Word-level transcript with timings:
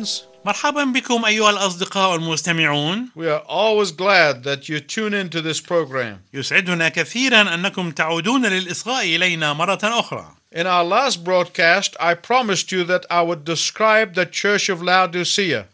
friends. 0.00 0.22
مرحبا 0.44 0.84
بكم 0.84 1.24
أيها 1.24 1.50
الأصدقاء 1.50 2.14
المستمعون 2.14 3.08
We 3.16 3.26
are 3.28 3.42
always 3.46 3.90
glad 3.90 4.42
that 4.44 4.68
you 4.68 4.80
tune 4.80 5.12
into 5.12 5.42
this 5.42 5.60
program. 5.60 6.20
يسعدنا 6.34 6.88
كثيرا 6.88 7.54
أنكم 7.54 7.90
تعودون 7.90 8.46
للإصغاء 8.46 9.04
إلينا 9.04 9.52
مرة 9.52 9.78
أخرى 9.82 10.26
In 10.52 10.66
our 10.66 10.84
last 10.84 11.24
broadcast, 11.24 11.96
I 12.00 12.14
promised 12.14 12.72
you 12.72 12.84
that 12.84 13.04
I 13.10 13.20
would 13.22 13.44
describe 13.44 14.14
the 14.14 14.24
Church 14.24 14.68
of 14.70 14.82
Laodicea. 14.82 15.64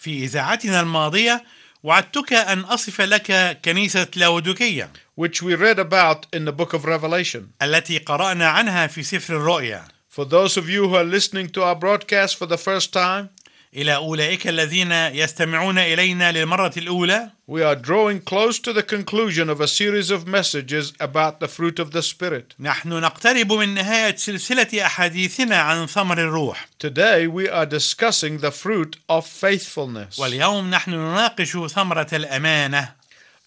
في 0.00 0.24
إذاعتنا 0.24 0.80
الماضية 0.80 1.44
وعدتك 1.82 2.32
أن 2.32 2.60
أصف 2.60 3.00
لك 3.00 3.58
كنيسة 3.64 4.06
لاودوكية 4.16 4.90
which 5.16 5.42
we 5.42 5.54
read 5.54 5.78
about 5.78 6.26
in 6.32 6.44
the 6.44 6.52
book 6.52 6.72
of 6.72 6.84
Revelation. 6.84 7.52
التي 7.62 7.98
قرأنا 7.98 8.48
عنها 8.48 8.86
في 8.86 9.02
سفر 9.02 9.36
الرؤيا 9.36 9.84
For 10.10 10.24
those 10.24 10.56
of 10.56 10.68
you 10.68 10.88
who 10.88 10.96
are 10.96 11.04
listening 11.04 11.50
to 11.50 11.62
our 11.62 11.76
broadcast 11.76 12.34
for 12.36 12.44
the 12.44 12.58
first 12.58 12.92
time, 12.92 13.30
إلى 13.75 13.95
أولئك 13.95 14.47
الذين 14.47 14.91
يستمعون 14.91 15.77
إلينا 15.77 16.31
للمرة 16.31 16.73
الأولى 16.77 17.31
we 17.47 17.61
are 17.61 17.75
drawing 17.75 18.19
close 18.21 18.57
to 18.57 18.73
the 18.73 18.81
conclusion 18.81 19.49
of 19.49 19.61
a 19.61 19.67
series 19.67 20.09
of 20.09 20.25
messages 20.25 20.93
about 20.99 21.39
the 21.39 21.47
fruit 21.47 21.77
of 21.79 21.91
the 21.91 22.01
Spirit. 22.01 22.55
نحن 22.59 22.89
نقترب 22.89 23.53
من 23.53 23.73
نهاية 23.73 24.15
سلسلة 24.15 24.85
أحاديثنا 24.85 25.55
عن 25.55 25.85
ثمر 25.87 26.17
الروح 26.17 26.67
Today, 26.79 27.27
we 27.27 27.47
are 27.49 27.65
discussing 27.65 28.39
the 28.39 28.51
fruit 28.51 28.97
of 29.09 29.27
faithfulness. 29.27 30.19
واليوم 30.19 30.69
نحن 30.69 30.91
نناقش 30.91 31.57
ثمرة 31.57 32.07
الأمانة 32.13 32.89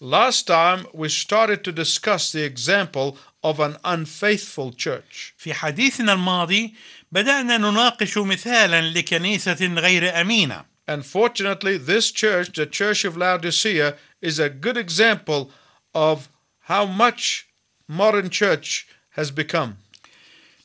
Last 0.01 0.47
time, 0.47 0.87
we 0.93 1.09
started 1.09 1.61
to 1.65 1.73
discuss 1.73 2.31
the 2.31 2.43
example 2.43 3.17
of 3.43 3.59
an 3.59 3.75
unfaithful 3.83 4.71
church. 4.71 5.33
في 5.37 5.53
حديثنا 5.53 6.13
الماضي 6.13 6.73
بدأنا 7.11 7.57
نناقش 7.57 8.17
مثالا 8.17 8.81
لكنيسة 8.81 9.65
غير 9.65 10.21
أمينة 10.21 10.65
Unfortunately, 10.87 11.77
this 11.77 12.11
church, 12.11 12.53
the 12.55 12.65
Church 12.65 13.05
of 13.05 13.15
Laodicea, 13.15 13.95
is 14.21 14.39
a 14.39 14.49
good 14.49 14.75
example 14.75 15.51
of 15.93 16.29
how 16.61 16.85
much 16.85 17.47
modern 17.87 18.29
church 18.29 18.87
has 19.11 19.31
become. 19.31 19.77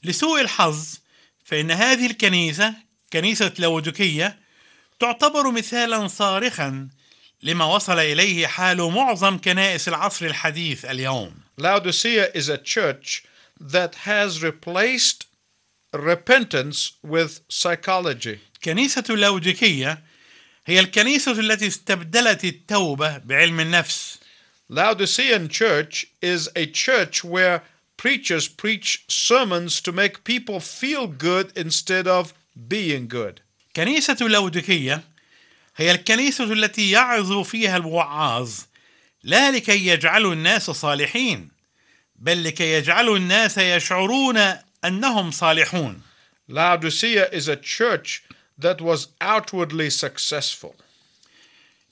لسوء 0.05 0.41
الحظ 0.41 0.99
فإن 1.44 1.71
هذه 1.71 2.06
الكنيسة 2.06 2.75
كنيسة 3.12 3.53
لاودوكية 3.59 4.38
تعتبر 5.00 5.50
مثالا 5.50 6.09
صارخا 6.09 6.88
لما 7.43 7.65
وصل 7.65 7.99
إليه 7.99 8.47
حال 8.47 8.93
معظم 8.93 9.38
كنائس 9.38 9.88
العصر 9.88 10.26
الحديث 10.26 10.84
اليوم 10.84 11.34
Laodicea 11.61 12.31
is 12.34 12.49
a 12.49 12.59
church 12.59 13.25
that 13.61 13.94
has 13.94 14.43
replaced 14.43 15.26
repentance 15.94 16.93
with 17.03 17.41
psychology. 17.49 18.38
كنيسة 18.65 19.05
لاودوكية 19.09 20.03
هي 20.66 20.81
الكنيسة 20.81 21.32
التي 21.32 21.66
استبدلت 21.66 22.44
التوبة 22.44 23.19
بعلم 23.19 23.60
النفس 23.60 24.19
Laodicean 24.71 25.49
church 25.49 26.06
is 26.22 26.49
a 26.56 26.66
church 26.66 27.22
where 27.22 27.62
preachers 27.97 28.49
preach 28.49 29.05
sermons 29.09 29.81
to 29.82 29.93
make 29.93 30.25
people 30.25 30.59
feel 30.59 31.06
good 31.06 31.53
instead 31.56 32.06
of 32.06 32.32
being 32.69 33.06
good. 33.09 33.41
كنيسة 33.76 34.16
لاودوكية 34.21 35.03
هي 35.76 35.91
الكنيسة 35.91 36.53
التي 36.53 36.91
يعظ 36.91 37.43
فيها 37.43 37.76
الوعاظ 37.76 38.50
لا 39.22 39.50
لكي 39.50 39.87
يجعلوا 39.87 40.32
الناس 40.32 40.71
صالحين 40.71 41.49
بل 42.16 42.44
لكي 42.44 42.72
يجعلوا 42.72 43.16
الناس 43.16 43.59
يشعرون 43.59 44.55
أنهم 44.84 45.31
صالحون 45.31 46.03
Laodicea 46.49 47.28
is 47.33 47.49
a 47.49 47.56
church 47.56 48.22
that 48.59 48.81
was 48.81 49.09
outwardly 49.21 49.91
successful. 49.91 50.75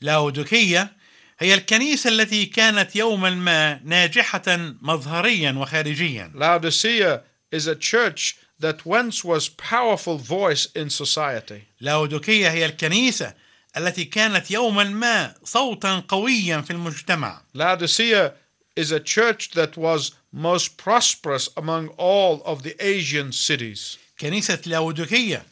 لاودوكية 0.00 0.92
هي 1.38 1.54
الكنيسة 1.54 2.10
التي 2.10 2.46
كانت 2.46 2.96
يوما 2.96 3.30
ما 3.30 3.80
ناجحة 3.84 4.42
مظهريا 4.82 5.52
وخارجيا 5.52 6.32
Laodicea 6.34 7.20
is 7.50 7.66
a 7.66 7.74
church 7.74 8.36
that 8.60 8.86
once 8.86 9.24
was 9.24 9.48
powerful 9.48 10.18
voice 10.18 10.66
in 10.76 10.90
society. 10.90 11.62
لاودوكية 11.80 12.50
هي 12.50 12.66
الكنيسة 12.66 13.34
التي 13.76 14.04
كانت 14.04 14.50
يوما 14.50 14.84
ما 14.84 15.34
صوتا 15.44 16.02
قويا 16.08 16.60
في 16.60 16.70
المجتمع 16.70 17.40
Laodicea 17.54 18.32
is 18.76 18.92
a 18.92 19.00
church 19.00 19.50
that 19.50 19.76
was 19.76 20.12
most 20.31 20.77
prosperous 20.77 21.49
among 21.57 21.87
all 21.97 22.41
of 22.45 22.63
the 22.63 22.75
Asian 22.79 23.31
cities. 23.31 23.97
كنيسة 24.19 24.59
لاودوكية 24.65 25.43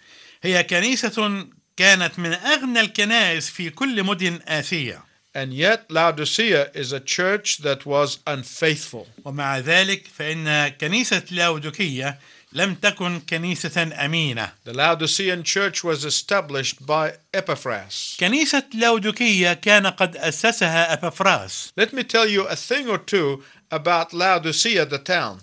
هي 0.44 0.64
كنيسة 0.64 1.48
كانت 1.78 2.20
من 2.20 2.34
أغنى 2.34 2.80
الكنائس 2.80 3.50
في 3.50 3.70
كل 3.70 4.04
مدن 4.04 4.40
آسيا 4.48 5.02
And 5.36 5.54
yet 5.54 5.90
Laodicea 5.92 6.72
is 6.74 6.94
a 6.94 7.00
church 7.02 7.58
that 7.58 7.86
was 7.86 8.20
unfaithful. 8.26 9.06
ومع 9.26 9.60
ذلك 9.60 10.08
فإن 10.18 10.68
كنيسة 10.68 11.24
لاودوكية 11.32 12.20
لم 12.54 12.76
تكن 12.76 13.20
كنيسة 13.20 14.06
أمينة 14.06 14.52
The 14.66 14.74
Laodicean 14.74 15.44
church 15.44 15.84
was 15.84 16.06
established 16.06 16.86
by 16.86 17.14
Epaphras. 17.34 18.18
كنيسة 18.20 18.64
لاودوكية 18.74 19.54
كان 19.54 19.88
قد 19.88 20.18
أسسها 20.18 20.94
أبافراس 20.94 21.74
Let 21.78 21.94
me 21.94 22.04
tell 22.04 22.28
you 22.28 22.48
a 22.48 22.56
thing 22.56 22.88
or 22.90 22.98
two 22.98 23.44
about 23.71 24.13
Laodicea, 24.13 24.85
the 24.87 24.99
town. 24.99 25.39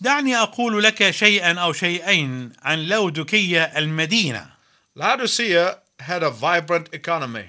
دعني 0.00 0.36
أقول 0.36 0.82
لك 0.82 1.10
شيئا 1.10 1.58
أو 1.58 1.72
شيئين 1.72 2.52
عن 2.62 2.78
لاودوكية 2.78 3.62
المدينة 3.62 4.46
Laodicea 4.98 5.76
had 6.00 6.22
a 6.22 6.30
vibrant 6.30 6.88
economy. 6.92 7.44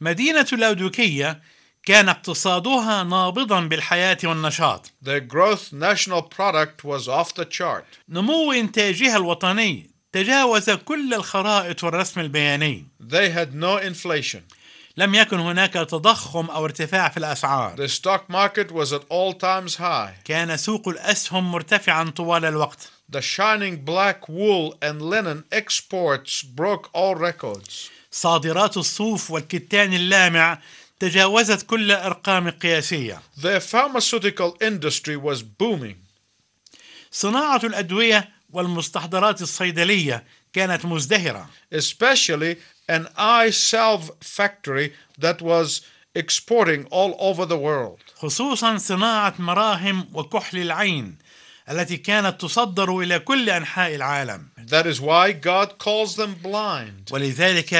مدينة 0.00 0.46
لاودوكية 0.52 1.40
كان 1.84 2.08
اقتصادها 2.08 3.02
نابضا 3.02 3.60
بالحياة 3.60 4.18
والنشاط 4.24 4.92
Their 5.04 5.20
gross 5.20 5.72
national 5.72 6.22
product 6.22 6.84
was 6.84 7.08
off 7.08 7.34
the 7.34 7.44
chart. 7.44 7.84
نمو 8.08 8.52
إنتاجها 8.52 9.16
الوطني 9.16 9.90
تجاوز 10.12 10.70
كل 10.70 11.14
الخرائط 11.14 11.84
والرسم 11.84 12.20
البياني 12.20 12.86
They 13.00 13.30
had 13.30 13.54
no 13.54 13.78
inflation. 13.78 14.40
لم 14.96 15.14
يكن 15.14 15.40
هناك 15.40 15.72
تضخم 15.72 16.46
أو 16.46 16.64
ارتفاع 16.64 17.08
في 17.08 17.16
الأسعار 17.16 17.76
The 17.86 17.90
stock 17.90 18.32
market 18.32 18.70
was 18.72 18.92
at 18.92 19.02
all 19.10 19.32
times 19.34 19.76
high. 19.76 20.22
كان 20.24 20.56
سوق 20.56 20.88
الأسهم 20.88 21.52
مرتفعا 21.52 22.04
طوال 22.10 22.44
الوقت 22.44 22.90
The 23.16 23.20
shining 23.20 23.76
black 23.84 24.28
wool 24.28 24.74
and 24.82 25.02
linen 25.02 25.44
exports 25.52 26.42
broke 26.42 26.88
all 26.94 27.14
records. 27.14 27.90
صادرات 28.10 28.76
الصوف 28.76 29.30
والكتان 29.30 29.92
اللامع 29.94 30.58
تجاوزت 31.00 31.62
كل 31.66 31.92
الأرقام 31.92 32.48
القياسية 32.48 33.22
Their 33.40 33.60
pharmaceutical 33.60 34.56
industry 34.64 35.16
was 35.16 35.42
booming. 35.42 35.96
صناعة 37.10 37.60
الأدوية 37.64 38.28
والمستحضرات 38.50 39.42
الصيدلية 39.42 40.24
كانت 40.52 40.84
مزدهرة 40.84 41.50
especially 41.74 42.56
an 42.89 43.07
eye 43.17 43.49
salve 43.49 44.11
factory 44.21 44.93
that 45.19 45.41
was 45.41 45.81
exporting 46.15 46.85
all 46.89 47.15
over 47.19 47.45
the 47.45 47.57
world. 47.57 47.99
خصوصا 48.15 48.77
صناعة 48.77 49.33
مراهم 49.39 50.07
وكحل 50.13 50.57
العين 50.57 51.17
التي 51.69 51.97
كانت 51.97 52.41
تصدر 52.41 52.99
إلى 52.99 53.19
كل 53.19 53.49
أنحاء 53.49 53.95
العالم 53.95 54.49
That 54.67 54.85
is 54.85 54.99
why 55.01 55.31
God 55.33 55.77
calls 55.77 56.15
them 56.15 56.35
blind. 56.43 57.11
ولذلك 57.11 57.73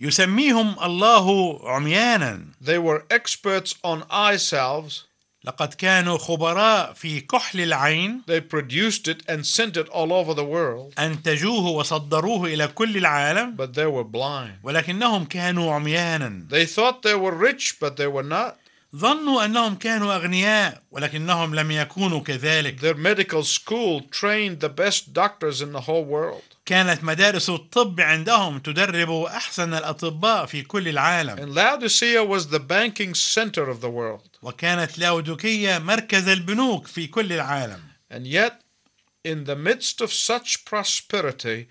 يسميهم 0.00 0.76
الله 0.82 1.60
عميانا 1.68 2.40
They 2.60 2.78
were 2.78 3.04
experts 3.10 3.74
on 3.82 4.04
eye 4.10 4.36
salves, 4.36 5.04
لقد 5.43 5.73
كانوا 5.73 6.17
خبراء 6.17 6.93
في 6.93 7.21
كحل 7.21 7.61
العين 7.61 8.21
They 8.27 8.39
produced 8.41 9.07
it 9.07 9.23
and 9.27 9.45
sent 9.45 9.75
it 9.77 9.89
all 9.89 10.13
over 10.13 10.33
the 10.35 10.45
world, 10.45 10.93
أنتجوه 10.99 11.67
وصدروه 11.67 12.45
إلى 12.45 12.67
كل 12.67 12.97
العالم 12.97 13.55
but 13.57 13.73
they 13.73 13.87
were 13.87 14.03
blind. 14.03 14.59
ولكنهم 14.63 15.25
كانوا 15.25 15.73
عميانا 15.73 16.47
They 16.49 16.65
thought 16.65 17.01
they 17.01 17.15
were 17.15 17.35
rich, 17.35 17.79
but 17.79 17.97
they 17.97 18.07
were 18.07 18.23
not. 18.23 18.57
ظنوا 18.95 19.45
أنهم 19.45 19.75
كانوا 19.75 20.15
أغنياء 20.15 20.81
ولكنهم 20.91 21.55
لم 21.55 21.71
يكونوا 21.71 22.19
كذلك 22.19 22.79
Their 22.79 22.95
medical 22.95 23.43
school 23.43 24.01
trained 24.11 24.59
the 24.59 24.69
best 24.69 25.13
doctors 25.13 25.61
in 25.61 25.71
the 25.71 25.81
whole 25.81 26.05
world. 26.05 26.50
كانت 26.71 27.03
مدارس 27.03 27.49
الطب 27.49 28.01
عندهم 28.01 28.59
تدرب 28.59 29.11
أحسن 29.11 29.73
الأطباء 29.73 30.45
في 30.45 30.61
كل 30.61 30.87
العالم 30.87 31.37
And 31.37 31.53
Laodicea 31.53 32.23
was 32.23 32.47
the 32.47 32.59
banking 32.59 33.13
center 33.13 33.69
of 33.69 33.81
the 33.81 33.89
world. 33.89 34.29
وكانت 34.41 34.97
لاودوكية 34.99 35.77
مركز 35.79 36.27
البنوك 36.27 36.87
في 36.87 37.07
كل 37.07 37.33
العالم 37.33 37.81
And 38.09 38.25
yet, 38.25 38.61
in 39.25 39.43
the 39.43 39.55
midst 39.55 39.99
of 39.99 40.13
such 40.13 40.63
prosperity, 40.63 41.67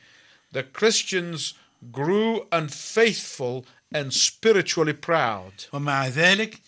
the 0.53 0.63
Christians 0.63 1.55
grew 1.91 2.47
unfaithful 2.53 3.65
and 3.95 4.13
spiritually 4.13 4.93
proud. 4.93 5.53
ومع 5.73 6.09
ذلك 6.09 6.59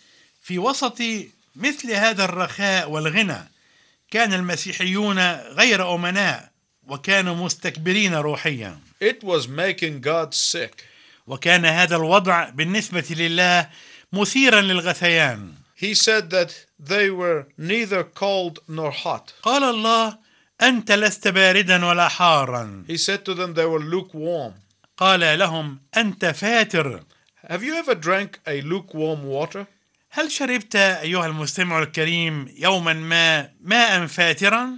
في 0.42 0.58
وسط 0.58 0.98
مثل 1.56 1.90
هذا 1.90 2.24
الرخاء 2.24 2.90
والغنى 2.90 3.50
كان 4.10 4.32
المسيحيون 4.32 5.18
غير 5.36 5.94
أمناء 5.94 6.51
وكانوا 6.88 7.34
مستكبرين 7.34 8.14
روحيا 8.14 8.78
It 9.00 9.22
was 9.24 9.46
making 9.48 10.00
God 10.00 10.34
sick. 10.34 10.84
وكان 11.26 11.64
هذا 11.64 11.96
الوضع 11.96 12.48
بالنسبة 12.50 13.04
لله 13.10 13.68
مثيرا 14.12 14.60
للغثيان 14.60 15.54
He 15.76 15.94
said 15.94 16.30
that 16.30 16.66
they 16.78 17.10
were 17.10 17.46
neither 17.58 18.02
cold 18.04 18.58
nor 18.68 18.90
hot. 18.90 19.32
قال 19.42 19.62
الله 19.64 20.18
أنت 20.62 20.92
لست 20.92 21.28
باردا 21.28 21.84
ولا 21.86 22.08
حارا 22.08 22.84
He 22.88 22.96
said 22.96 23.24
to 23.24 23.34
them 23.34 23.54
they 23.54 23.66
were 23.66 23.80
lukewarm. 23.80 24.52
قال 24.96 25.38
لهم 25.38 25.78
أنت 25.96 26.24
فاتر 26.24 27.00
Have 27.50 27.62
you 27.62 27.74
ever 27.74 27.94
drank 27.94 28.38
a 28.46 28.60
lukewarm 28.62 29.24
water? 29.24 29.66
هل 30.10 30.30
شربت 30.32 30.76
أيها 30.76 31.26
المستمع 31.26 31.78
الكريم 31.82 32.54
يوما 32.58 32.92
ما 32.92 33.50
ماء 33.60 34.06
فاترا؟ 34.06 34.68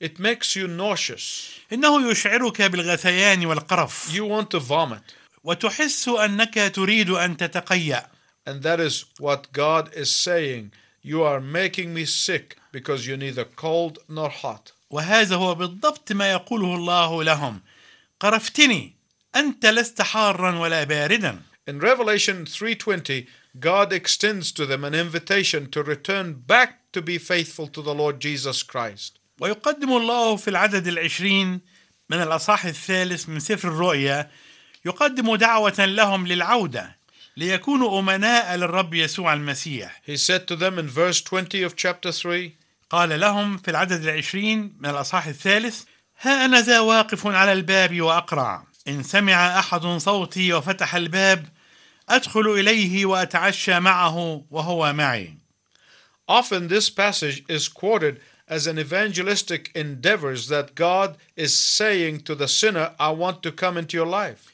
It 0.00 0.18
makes 0.18 0.54
you 0.56 0.66
nauseous. 0.66 1.50
إنه 1.72 2.10
يشعرك 2.10 2.62
بالغثيان 2.62 3.46
والقرف 3.46 4.10
You 4.14 4.24
want 4.26 4.50
to 4.50 4.58
vomit. 4.60 5.14
وتحس 5.44 6.08
أنك 6.08 6.54
تريد 6.74 7.10
أن 7.10 7.36
تتقيأ 7.36 8.06
And 8.46 8.62
that 8.62 8.78
is 8.80 9.04
what 9.18 9.52
God 9.52 9.92
is 9.94 10.14
saying. 10.14 10.72
You 11.02 11.22
are 11.22 11.40
making 11.40 11.94
me 11.94 12.04
sick 12.04 12.56
because 12.72 13.06
you're 13.06 13.16
neither 13.16 13.44
cold 13.44 13.98
nor 14.08 14.28
hot. 14.28 14.72
وهذا 14.90 15.36
هو 15.36 15.54
بالضبط 15.54 16.12
ما 16.12 16.32
يقوله 16.32 16.74
الله 16.74 17.24
لهم 17.24 17.60
قرفتني 18.20 18.92
أنت 19.36 19.66
لست 19.66 20.02
حارا 20.02 20.58
ولا 20.58 20.84
باردا 20.84 21.40
In 21.68 21.80
Revelation 21.80 22.46
3:20, 22.46 23.26
God 23.58 23.92
extends 23.92 24.52
to 24.52 24.66
them 24.66 24.84
an 24.84 24.94
invitation 24.94 25.68
to 25.70 25.82
return 25.82 26.34
back 26.34 26.92
to 26.92 27.02
be 27.02 27.18
faithful 27.18 27.66
to 27.68 27.82
the 27.82 27.94
Lord 27.94 28.20
Jesus 28.20 28.62
Christ. 28.62 29.18
ويقدم 29.41 29.97
الله 29.97 30.35
في 30.35 30.49
العدد 30.49 30.87
العشرين 30.87 31.61
من 32.09 32.21
الأصحاح 32.21 32.65
الثالث 32.65 33.29
من 33.29 33.39
سفر 33.39 33.67
الرؤيا 33.67 34.31
يقدم 34.85 35.35
دعوة 35.35 35.85
لهم 35.85 36.27
للعودة 36.27 36.95
ليكونوا 37.37 37.99
أمناء 37.99 38.55
للرب 38.55 38.93
يسوع 38.93 39.33
المسيح. 39.33 40.01
He 40.05 40.17
said 40.17 40.47
to 40.47 40.55
them 40.55 40.77
in 40.79 40.87
verse 40.87 41.21
20 41.21 41.63
of 41.63 41.75
chapter 41.75 42.11
3, 42.11 42.51
قال 42.89 43.19
لهم 43.19 43.57
في 43.57 43.71
العدد 43.71 44.01
العشرين 44.03 44.77
من 44.79 44.89
الأصحاح 44.89 45.27
الثالث 45.27 45.83
ها 46.21 46.45
أنا 46.45 46.61
ذا 46.61 46.79
واقف 46.79 47.27
على 47.27 47.53
الباب 47.53 48.01
وأقرع 48.01 48.63
إن 48.87 49.03
سمع 49.03 49.59
أحد 49.59 49.85
صوتي 49.85 50.53
وفتح 50.53 50.95
الباب 50.95 51.45
أدخل 52.09 52.47
إليه 52.47 53.05
وأتعشى 53.05 53.79
معه 53.79 54.45
وهو 54.51 54.93
معي. 54.93 55.33
Often 56.27 56.67
this 56.67 56.89
passage 56.89 57.43
is 57.49 57.67
quoted 57.67 58.21
as 58.51 58.67
an 58.67 58.77
evangelistic 58.77 59.71
endeavors 59.73 60.49
that 60.49 60.75
God 60.75 61.09
is 61.37 61.57
saying 61.57 62.19
to 62.27 62.35
the 62.35 62.49
sinner, 62.49 62.91
I 62.99 63.11
want 63.11 63.41
to 63.43 63.51
come 63.51 63.77
into 63.77 63.95
your 63.95 64.05
life. 64.05 64.51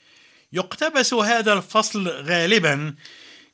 يقتبس 0.54 1.14
هذا 1.14 1.54
الفصل 1.54 2.08
غالبا 2.08 2.96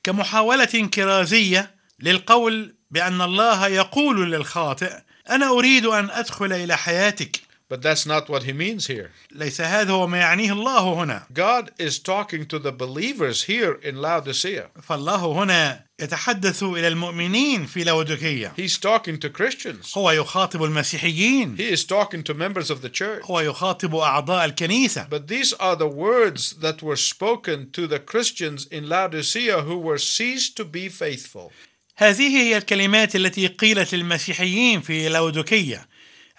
كمحاولة 0.03 0.89
كرازية 0.93 1.71
للقول 1.99 2.75
بأن 2.91 3.21
الله 3.21 3.67
يقول 3.67 4.31
للخاطئ 4.31 4.93
أنا 5.29 5.47
أريد 5.47 5.85
أن 5.85 6.09
أدخل 6.09 6.53
إلى 6.53 6.77
حياتك 6.77 7.41
But 7.72 7.82
that's 7.82 8.06
not 8.06 8.30
what 8.30 8.44
he 8.44 8.52
means 8.54 8.86
here. 8.86 9.10
ليس 9.32 9.60
هذا 9.60 9.90
هو 9.92 10.06
ما 10.06 10.18
يعنيه 10.18 10.52
الله 10.52 10.94
هنا 11.04 11.26
God 11.34 11.70
is 11.78 11.98
talking 11.98 12.46
to 12.46 12.58
the 12.58 12.72
believers 12.72 13.44
here 13.44 13.74
in 13.82 13.96
Laodicea. 14.00 14.70
فالله 14.82 15.26
هنا 15.42 15.84
يتحدث 16.00 16.62
إلى 16.62 16.88
المؤمنين 16.88 17.66
في 17.66 17.84
لودوكية 17.84 18.52
He's 18.56 18.78
talking 18.78 19.18
to 19.18 19.28
Christians. 19.28 19.96
هو 19.98 20.10
يخاطب 20.10 20.64
المسيحيين 20.64 21.56
He 21.56 21.68
is 21.76 21.84
talking 21.84 22.22
to 22.22 22.34
members 22.34 22.70
of 22.70 22.80
the 22.80 22.88
church. 22.88 23.24
هو 23.24 23.40
يخاطب 23.40 23.94
أعضاء 23.94 24.44
الكنيسة 24.44 25.06
But 25.10 25.28
these 25.28 25.52
are 25.52 25.76
the 25.76 25.86
words 25.88 26.54
that 26.62 26.82
were 26.82 26.96
spoken 26.96 27.70
to 27.72 27.86
the 27.86 27.98
Christians 27.98 28.66
in 28.70 28.88
Laodicea 28.88 29.62
who 29.62 29.76
were 29.78 29.98
ceased 29.98 30.56
to 30.56 30.64
be 30.64 30.88
faithful. 30.88 31.52
هذه 31.96 32.28
هي 32.28 32.56
الكلمات 32.56 33.16
التي 33.16 33.46
قيلت 33.46 33.94
للمسيحيين 33.94 34.80
في 34.80 35.08
لودوكية 35.08 35.88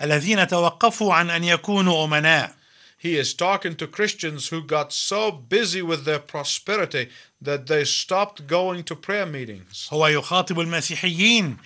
الذين 0.00 0.46
توقفوا 0.46 1.14
عن 1.14 1.30
أن 1.30 1.44
يكونوا 1.44 2.04
أمناء 2.04 2.54
He 2.98 3.16
is 3.18 3.34
talking 3.34 3.74
to 3.76 3.86
Christians 3.86 4.48
who 4.48 4.62
got 4.62 4.90
so 4.90 5.30
busy 5.30 5.82
with 5.82 6.04
their 6.06 6.18
prosperity 6.18 7.10
that 7.40 7.66
they 7.66 7.84
stopped 7.84 8.46
going 8.46 8.82
to 8.84 8.96
prayer 8.96 9.26
meetings. 9.26 9.88
هو 9.92 10.06
يخاطب 10.06 10.60
المسيحيين 10.60 11.56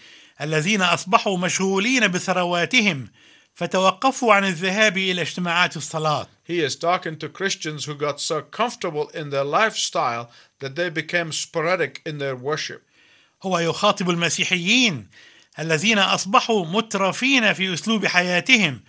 الذين 0.41 0.83
أصبحوا 0.83 1.39
مشغولين 1.39 2.09
بثرواتهم 2.09 3.09
فتوقفوا 3.55 4.35
عن 4.35 4.45
الذهاب 4.45 4.99
إلى 4.99 5.23
اجتماعات 5.23 5.77
الصلاة 5.77 6.27
He 6.45 6.61
is 6.61 6.77
talking 6.77 7.17
to 7.19 7.29
Christians 7.29 7.85
who 7.85 7.95
got 7.95 8.21
so 8.21 8.41
comfortable 8.43 9.09
in 9.15 9.31
their 9.31 9.45
lifestyle 9.45 10.31
that 10.61 10.75
they 10.77 10.89
became 10.91 11.31
sporadic 11.33 12.01
in 12.05 12.19
their 12.19 12.35
worship. 12.37 12.83
هو 13.43 13.59
يخاطب 13.59 14.11
المسيحيين 14.11 15.07
الذين 15.59 15.99
أصبحوا 15.99 16.67
مترفين 16.67 17.53
في 17.53 17.75
أسلوب 17.75 18.07
حياتهم 18.07 18.81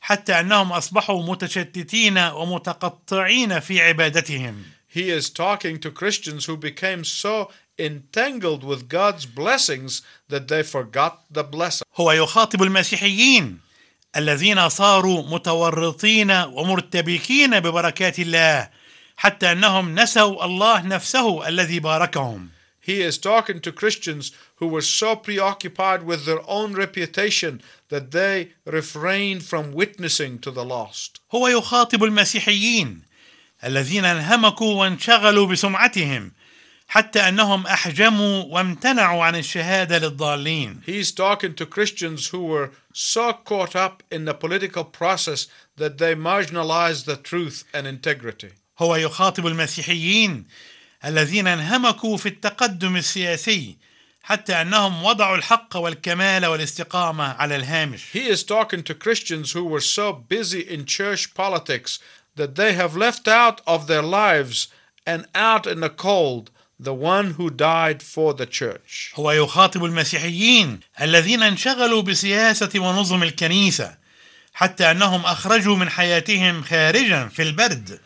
حتى 0.00 0.40
أنهم 0.40 0.72
أصبحوا 0.72 1.22
متشتتين 1.22 2.18
ومتقطعين 2.18 3.60
في 3.60 3.82
عبادتهم 3.82 4.62
He 4.88 5.10
is 5.10 5.28
talking 5.28 5.80
to 5.80 5.90
Christians 5.90 6.44
who 6.44 6.56
became 6.56 7.02
so 7.04 7.50
entangled 7.78 8.62
with 8.62 8.88
God's 8.88 9.26
blessings 9.26 10.02
that 10.28 10.46
they 10.46 10.62
forgot 10.62 11.24
the 11.30 11.42
blessing. 11.42 11.84
هو 11.96 12.12
يخاطب 12.12 12.62
المسيحيين 12.62 13.58
الذين 14.16 14.68
صاروا 14.68 15.22
متورطين 15.22 16.30
ومرتبكين 16.30 17.60
ببركات 17.60 18.18
الله 18.18 18.70
حتى 19.16 19.52
أنهم 19.52 19.94
نسوا 20.00 20.44
الله 20.44 20.86
نفسه 20.86 21.48
الذي 21.48 21.80
باركهم 21.80 22.48
He 22.80 23.00
is 23.00 23.16
talking 23.18 23.60
to 23.60 23.72
Christians 23.72 24.32
who 24.57 24.67
were 24.67 24.81
so 24.81 25.15
preoccupied 25.15 26.03
with 26.03 26.25
their 26.25 26.41
own 26.47 26.73
reputation 26.73 27.61
that 27.89 28.11
they 28.11 28.51
refrained 28.65 29.43
from 29.43 29.73
witnessing 29.73 30.39
to 30.39 30.51
the 30.51 30.65
lost. 30.65 31.19
هو 31.31 31.47
يخاطب 31.47 32.03
المسيحيين 32.03 33.01
الذين 33.63 34.05
انهمكوا 34.05 34.73
وانشغلوا 34.73 35.47
بسمعتهم 35.47 36.31
حتى 36.87 37.19
انهم 37.19 37.67
احجموا 37.67 38.43
وامتنعوا 38.43 39.23
عن 39.23 39.35
الشهاده 39.35 39.97
للضالين 39.97 40.81
He's 40.85 41.11
talking 41.11 41.53
to 41.55 41.65
Christians 41.65 42.27
who 42.27 42.45
were 42.45 42.71
so 42.93 43.33
caught 43.33 43.75
up 43.75 44.03
in 44.11 44.25
the 44.25 44.33
political 44.33 44.83
process 44.83 45.47
that 45.77 45.97
they 45.97 46.15
marginalized 46.15 47.05
the 47.05 47.15
truth 47.15 47.63
and 47.73 47.87
integrity. 47.87 48.51
هو 48.79 48.95
يخاطب 48.95 49.47
المسيحيين 49.47 50.45
الذين 51.05 51.47
انهمكوا 51.47 52.17
في 52.17 52.29
التقدم 52.29 52.95
السياسي 52.95 53.77
حتى 54.24 54.52
أنهم 54.52 55.04
وضعوا 55.04 55.36
الحق 55.36 55.76
والكمال 55.76 56.46
والاستقامة 56.46 57.24
على 57.24 57.56
الهامش. 57.56 58.00
He 58.12 58.26
is 58.26 58.42
talking 58.42 58.82
to 58.82 58.94
Christians 58.94 59.52
who 59.52 59.64
were 59.64 59.82
so 59.82 60.12
busy 60.12 60.60
in 60.60 60.86
church 60.86 61.34
politics 61.34 61.98
that 62.36 62.54
they 62.54 62.72
have 62.72 62.96
left 62.96 63.28
out 63.28 63.60
of 63.66 63.86
their 63.86 64.02
lives 64.02 64.68
and 65.06 65.26
out 65.34 65.66
in 65.66 65.80
the 65.80 65.90
cold 65.90 66.50
the 66.80 66.94
one 66.94 67.32
who 67.32 67.50
died 67.50 68.02
for 68.02 68.32
the 68.32 68.46
church. 68.46 69.12
هو 69.14 69.30
يخاطب 69.30 69.84
المسيحيين 69.84 70.80
الذين 71.00 71.42
انشغلوا 71.42 72.02
بسياسه 72.02 72.70
ونظم 72.80 73.22
الكنيسة 73.22 73.96
حتى 74.54 74.90
أنهم 74.90 75.26
أخرجوا 75.26 75.76
من 75.76 75.90
حياتهم 75.90 76.62
خارجا 76.62 77.28
في 77.28 77.42
البرد. 77.42 78.00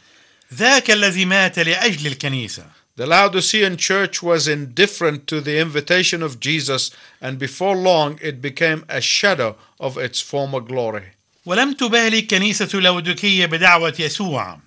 ذاك 0.54 0.90
الذي 0.90 1.24
مات 1.24 1.58
لأجل 1.58 2.06
الكنيسة. 2.06 2.77
The 2.97 3.07
Laodicean 3.07 3.77
church 3.77 4.21
was 4.21 4.47
indifferent 4.47 5.25
to 5.27 5.41
the 5.41 5.57
invitation 5.59 6.21
of 6.21 6.39
Jesus, 6.39 6.91
and 7.19 7.39
before 7.39 7.75
long 7.75 8.19
it 8.21 8.39
became 8.39 8.85
a 8.87 9.01
shadow 9.01 9.55
of 9.79 9.97
its 9.97 10.21
former 10.21 10.59
glory. 10.59 11.13
ولم 11.45 11.73
تبالي 11.73 12.21
كنيسة 12.21 12.79
لودكية 12.79 13.45
بدعوة 13.45 13.93
يسوع 13.99 14.57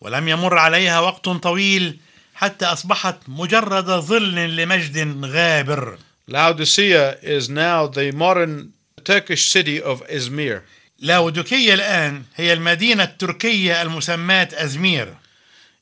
ولم 0.00 0.28
يمر 0.28 0.58
عليها 0.58 1.00
وقت 1.00 1.28
طويل 1.28 1.98
حتى 2.34 2.64
أصبحت 2.64 3.16
مجرد 3.28 3.84
ظل 3.90 4.56
لمجد 4.56 5.24
غابر 5.24 5.98
Laodicea 6.28 7.18
is 7.22 7.48
now 7.50 7.86
the 7.86 8.12
modern 8.12 8.72
Turkish 9.04 9.50
city 9.50 9.82
of 9.82 10.02
Izmir. 10.08 10.62
لاودكية 10.98 11.74
الآن 11.74 12.22
هي 12.36 12.52
المدينة 12.52 13.02
التركية 13.02 13.82
المسماة 13.82 14.48
أزمير 14.52 15.14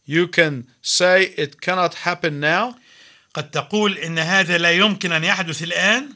You 0.06 0.26
can 0.26 0.66
say 0.82 1.34
it 1.36 1.60
cannot 1.60 1.94
happen 1.94 2.40
now. 2.40 2.76
قد 3.34 3.50
تقول 3.50 3.98
إن 3.98 4.18
هذا 4.18 4.58
لا 4.58 4.72
يمكن 4.72 5.12
أن 5.12 5.24
يحدث 5.24 5.62
الآن 5.62 6.14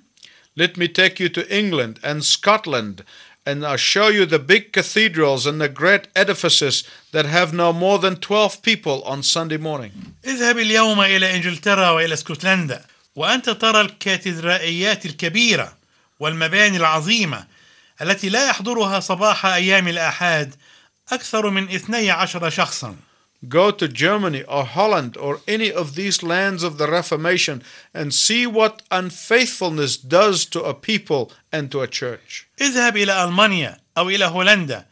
Let 0.56 0.76
me 0.76 0.88
take 0.88 1.18
you 1.18 1.28
to 1.30 1.48
England 1.48 1.98
and 2.02 2.22
Scotland, 2.24 3.04
and 3.46 3.64
I'll 3.66 3.78
show 3.78 4.08
you 4.08 4.26
the 4.26 4.38
big 4.38 4.72
cathedrals 4.72 5.46
and 5.46 5.60
the 5.60 5.68
great 5.68 6.08
edifices 6.14 6.84
that 7.12 7.24
have 7.24 7.54
no 7.54 7.72
more 7.72 7.98
than 7.98 8.16
12 8.16 8.62
people 8.62 9.02
on 9.04 9.22
Sunday 9.22 9.56
morning. 9.56 9.92
اذهب 10.24 10.58
اليوم 10.58 11.00
إلى 11.00 11.34
إنجلترا 11.34 11.90
وإلى 11.90 12.14
اسكتلندا 12.14 12.84
وأنت 13.16 13.50
ترى 13.50 13.80
الكاتدرائيات 13.80 15.06
الكبيرة 15.06 15.76
والمباني 16.20 16.76
العظيمة 16.76 17.46
التي 18.02 18.28
لا 18.28 18.48
يحضرها 18.48 19.00
صباح 19.00 19.46
أيام 19.46 19.88
الآحاد 19.88 20.54
أكثر 21.12 21.50
من 21.50 21.70
12 21.70 22.50
شخصا 22.50 22.96
Go 23.48 23.72
to 23.72 23.88
Germany 23.88 24.44
or 24.44 24.64
Holland 24.64 25.16
or 25.16 25.40
any 25.48 25.72
of 25.72 25.96
these 25.96 26.22
lands 26.22 26.62
of 26.62 26.78
the 26.78 26.86
Reformation 26.88 27.62
and 27.92 28.14
see 28.14 28.46
what 28.46 28.82
unfaithfulness 28.90 29.96
does 29.96 30.44
to 30.46 30.60
a 30.62 30.74
people 30.74 31.32
and 31.52 31.70
to 31.72 31.80
a 31.80 31.88
church. 31.88 32.46
اذهب 32.60 32.96
إلى 32.96 33.24
ألمانيا 33.24 33.78
أو 33.98 34.08
إلى 34.10 34.24
هولندا 34.24 34.86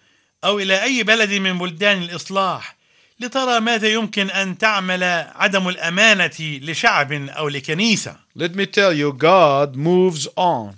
أو 0.44 0.58
إلى 0.58 0.82
أي 0.82 1.02
بلد 1.02 1.30
من 1.32 1.58
بلدان 1.58 2.02
الإصلاح 2.02 2.76
لترى 3.20 3.60
ماذا 3.60 3.88
يمكن 3.88 4.30
أن 4.30 4.58
تعمل 4.58 5.04
عدم 5.34 5.68
الأمانة 5.68 6.36
لشعب 6.40 7.12
أو 7.12 7.48
لكنيسة 7.48 8.16
Let 8.36 8.54
me 8.54 8.66
tell 8.66 8.92
you, 8.92 9.12
God 9.12 9.76
moves 9.76 10.26
on. 10.36 10.74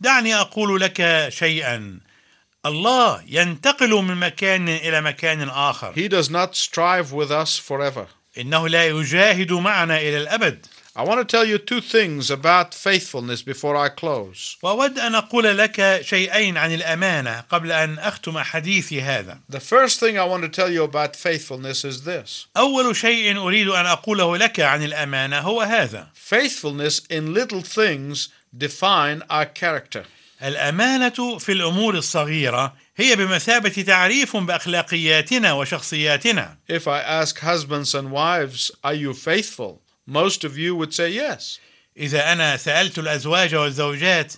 دعني 0.00 0.34
أقول 0.34 0.80
لك 0.80 1.28
شيئا 1.28 1.98
الله 2.65 3.23
ينتقل 3.27 3.89
من 3.89 4.15
مكان 4.15 4.69
إلى 4.69 5.01
مكان 5.01 5.49
آخر 5.49 5.93
He 5.95 6.07
does 6.07 6.29
not 6.29 6.55
strive 6.55 7.11
with 7.11 7.31
us 7.31 7.57
forever. 7.57 8.07
إنه 8.37 8.69
لا 8.69 8.87
يجاهد 8.87 9.51
معنا 9.51 9.97
إلى 9.97 10.17
الأبد 10.17 10.67
I 10.93 11.03
want 11.03 11.19
to 11.19 11.25
tell 11.25 11.45
you 11.45 11.57
two 11.57 11.79
things 11.79 12.29
about 12.29 12.73
faithfulness 12.73 13.41
before 13.41 13.77
I 13.77 13.87
close. 13.89 14.57
وأود 14.61 14.99
أن 14.99 15.15
أقول 15.15 15.57
لك 15.57 16.01
شيئين 16.01 16.57
عن 16.57 16.73
الأمانة 16.73 17.43
قبل 17.49 17.71
أن 17.71 17.99
أختم 17.99 18.39
حديثي 18.39 19.01
هذا 19.01 19.39
The 19.49 19.59
first 19.59 19.99
thing 19.99 20.17
I 20.17 20.25
want 20.25 20.43
to 20.43 20.49
tell 20.49 20.69
you 20.69 20.83
about 20.83 21.15
faithfulness 21.15 21.85
is 21.85 22.03
this 22.03 22.47
أول 22.57 22.95
شيء 22.95 23.37
أريد 23.37 23.67
أن 23.67 23.85
أقوله 23.85 24.37
لك 24.37 24.59
عن 24.59 24.83
الأمانة 24.83 25.39
هو 25.39 25.61
هذا 25.61 26.07
faithfulness 26.13 27.01
in 27.09 27.33
little 27.33 27.61
things 27.61 28.27
define 28.55 29.23
our 29.29 29.45
character. 29.45 30.03
الأمانة 30.43 31.37
في 31.37 31.51
الأمور 31.51 31.97
الصغيرة 31.97 32.73
هي 32.97 33.15
بمثابة 33.15 33.69
تعريف 33.87 34.37
بأخلاقياتنا 34.37 35.53
وشخصياتنا 35.53 36.57
If 36.69 36.87
I 36.87 37.01
ask 37.01 37.39
husbands 37.39 37.95
and 37.95 38.11
wives, 38.11 38.71
Are 38.83 38.93
you 38.93 39.13
faithful? 39.13 39.81
Most 40.07 40.43
of 40.43 40.57
you 40.57 40.75
would 40.75 40.93
say 40.93 41.09
yes. 41.09 41.59
إذا 41.97 42.31
أنا 42.33 42.57
سألت 42.57 42.99
الأزواج 42.99 43.55
والزوجات 43.55 44.33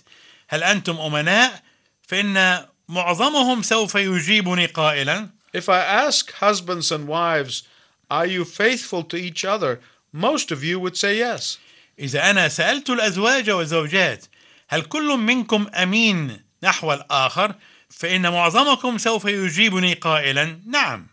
هل 0.48 0.62
أنتم 0.62 0.96
أمناء؟ 0.96 1.62
فإن 2.08 2.66
معظمهم 2.88 3.62
سوف 3.62 3.94
يجيبني 3.94 4.66
قائلا 4.66 5.28
If 5.56 5.68
I 5.68 5.80
ask 5.80 6.32
husbands 6.32 6.92
and 6.92 7.06
wives, 7.08 7.62
Are 8.10 8.26
you 8.26 8.44
faithful 8.44 9.02
to 9.04 9.16
each 9.16 9.44
other? 9.44 9.80
Most 10.12 10.52
of 10.52 10.62
you 10.62 10.78
would 10.78 10.96
say 10.96 11.18
yes. 11.18 11.58
إذا 11.98 12.30
أنا 12.30 12.48
سألت 12.48 12.90
الأزواج 12.90 13.50
والزوجات 13.50 14.24
هل 14.68 14.82
كل 14.82 15.16
منكم 15.18 15.66
أمين 15.74 16.40
نحو 16.62 16.92
الآخر؟ 16.92 17.54
فإن 17.90 18.32
معظمكم 18.32 18.98
سوف 18.98 19.24
يجيبني 19.24 19.94
قائلا 19.94 20.58
نعم 20.66 21.06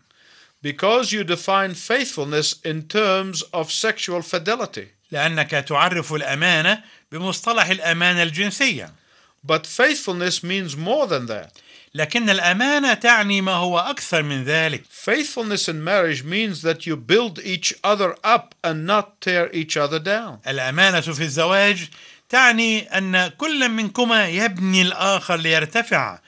Because 0.62 1.12
you 1.12 1.24
define 1.24 1.74
faithfulness 1.74 2.54
in 2.64 2.82
terms 2.82 3.42
of 3.52 3.72
sexual 3.72 4.22
fidelity. 4.22 4.86
لأنك 5.10 5.50
تعرف 5.50 6.12
الأمانة 6.12 6.82
بمصطلح 7.12 7.66
الأمانة 7.66 8.22
الجنسية 8.22 8.92
But 9.44 9.66
faithfulness 9.66 10.42
means 10.42 10.76
more 10.76 11.06
than 11.06 11.26
that. 11.26 11.50
لكن 11.94 12.30
الأمانة 12.30 12.94
تعني 12.94 13.40
ما 13.40 13.52
هو 13.52 13.78
أكثر 13.78 14.22
من 14.22 14.44
ذلك 14.44 14.82
Faithfulness 15.04 15.68
in 15.68 15.82
marriage 15.84 16.22
means 16.24 16.62
that 16.62 16.86
you 16.86 16.96
build 16.96 17.38
each 17.44 17.74
other 17.84 18.16
up 18.24 18.54
and 18.64 18.86
not 18.86 19.20
tear 19.20 19.50
each 19.52 19.76
other 19.76 19.98
down. 19.98 20.38
الأمانة 20.46 21.00
في 21.00 21.22
الزواج 21.22 21.88
تعني 22.32 22.98
أن 22.98 23.28
كل 23.28 23.68
منكما 23.68 24.28
يبني 24.28 24.82
الآخر 24.82 25.36
ليرتفع 25.36 26.18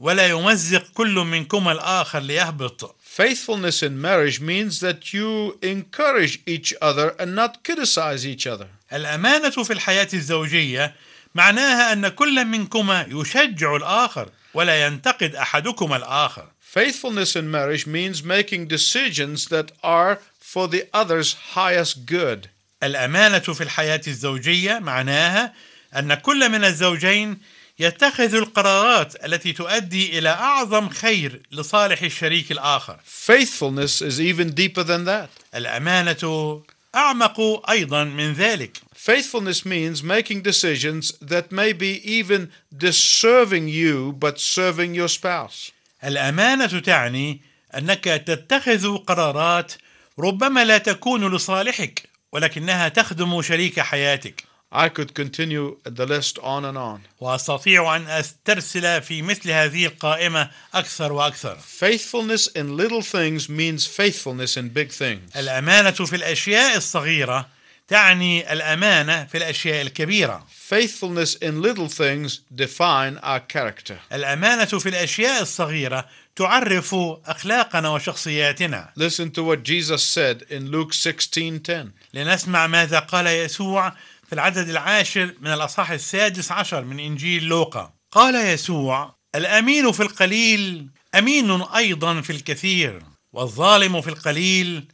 ولا 0.00 0.26
يمزق 0.26 0.84
كل 0.94 1.14
منكما 1.14 1.72
الآخر 1.72 2.18
ليهبط 2.20 2.96
Faithfulness 3.16 3.82
in 3.82 4.00
marriage 4.00 4.40
means 4.40 4.80
that 4.80 5.12
you 5.12 5.58
encourage 5.62 6.40
each 6.46 6.74
other 6.82 7.14
and 7.20 7.36
not 7.36 7.62
criticize 7.62 8.26
each 8.26 8.46
other. 8.46 8.66
الأمانة 8.92 9.50
في 9.62 9.72
الحياة 9.72 10.08
الزوجية 10.14 10.94
معناها 11.34 11.92
أن 11.92 12.08
كل 12.08 12.44
منكما 12.44 13.06
يشجع 13.08 13.76
الآخر 13.76 14.28
ولا 14.54 14.86
ينتقد 14.86 15.34
أحدكما 15.34 15.96
الآخر 15.96 16.46
Faithfulness 16.74 17.36
in 17.36 17.50
marriage 17.50 17.86
means 17.86 18.24
making 18.24 18.66
decisions 18.66 19.46
that 19.48 19.70
are 19.84 20.18
for 20.40 20.66
the 20.66 20.88
other's 20.92 21.34
highest 21.54 22.06
good. 22.06 22.48
الأمانة 22.82 23.38
في 23.38 23.60
الحياة 23.60 24.00
الزوجية 24.06 24.78
معناها 24.78 25.52
أن 25.96 26.14
كل 26.14 26.48
من 26.48 26.64
الزوجين 26.64 27.38
يتخذ 27.78 28.34
القرارات 28.34 29.24
التي 29.24 29.52
تؤدي 29.52 30.18
إلى 30.18 30.28
أعظم 30.28 30.88
خير 30.88 31.42
لصالح 31.52 32.02
الشريك 32.02 32.52
الآخر 32.52 32.96
Faithfulness 33.26 34.02
is 34.02 34.20
even 34.20 34.50
deeper 34.50 34.82
than 34.82 35.04
that. 35.04 35.28
الأمانة 35.54 36.62
أعمق 36.94 37.70
أيضا 37.70 38.04
من 38.04 38.32
ذلك 38.32 38.78
Faithfulness 38.94 39.64
means 39.66 40.02
making 40.02 40.42
decisions 40.42 41.12
that 41.20 41.50
may 41.50 41.72
be 41.72 42.00
even 42.04 42.50
deserving 42.76 43.68
you 43.68 44.12
but 44.12 44.38
serving 44.38 44.94
your 44.94 45.08
spouse. 45.08 45.72
الأمانة 46.04 46.78
تعني 46.80 47.40
أنك 47.74 48.04
تتخذ 48.04 48.96
قرارات 48.96 49.72
ربما 50.18 50.64
لا 50.64 50.78
تكون 50.78 51.34
لصالحك 51.34 52.11
ولكنها 52.32 52.88
تخدم 52.88 53.42
شريك 53.42 53.80
حياتك 53.80 54.44
I 54.74 54.88
could 54.88 55.12
continue 55.14 55.76
the 55.84 56.06
list 56.06 56.38
on 56.38 56.64
and 56.64 56.78
on. 56.78 57.00
وأستطيع 57.20 57.96
أن 57.96 58.06
أسترسل 58.06 59.02
في 59.02 59.22
مثل 59.22 59.50
هذه 59.50 59.86
القائمة 59.86 60.50
أكثر 60.74 61.12
وأكثر 61.12 61.58
Faithfulness 61.80 62.46
in 62.56 62.76
little 62.76 63.02
things 63.02 63.48
means 63.48 63.86
faithfulness 63.86 64.56
in 64.56 64.68
big 64.70 64.90
things. 64.90 65.36
الأمانة 65.36 65.90
في 65.90 66.16
الأشياء 66.16 66.76
الصغيرة 66.76 67.46
تعني 67.88 68.52
الأمانة 68.52 69.24
في 69.24 69.38
الأشياء 69.38 69.82
الكبيرة 69.82 70.46
Faithfulness 70.70 71.34
in 71.42 71.60
little 71.60 71.88
things 71.88 72.40
define 72.54 73.18
our 73.22 73.40
character. 73.40 73.96
الأمانة 74.12 74.64
في 74.64 74.88
الأشياء 74.88 75.42
الصغيرة 75.42 76.04
تعرف 76.36 76.94
أخلاقنا 77.26 77.88
وشخصياتنا 77.88 78.92
Listen 78.96 79.30
to 79.30 79.42
what 79.42 79.62
Jesus 79.62 80.02
said 80.02 80.42
in 80.50 80.70
Luke 80.70 80.92
16:10. 80.92 81.92
لنسمع 82.14 82.66
ماذا 82.66 82.98
قال 82.98 83.26
يسوع 83.26 83.90
في 84.26 84.32
العدد 84.32 84.68
العاشر 84.68 85.34
من 85.40 85.52
الأصحاح 85.52 85.90
السادس 85.90 86.52
عشر 86.52 86.84
من 86.84 87.00
إنجيل 87.00 87.44
لوقا 87.44 87.92
قال 88.10 88.34
يسوع 88.34 89.14
الأمين 89.34 89.92
في 89.92 90.02
القليل 90.02 90.88
أمين 91.14 91.62
أيضا 91.62 92.20
في 92.20 92.30
الكثير 92.30 93.02
والظالم 93.32 94.00
في 94.00 94.08
القليل 94.08 94.88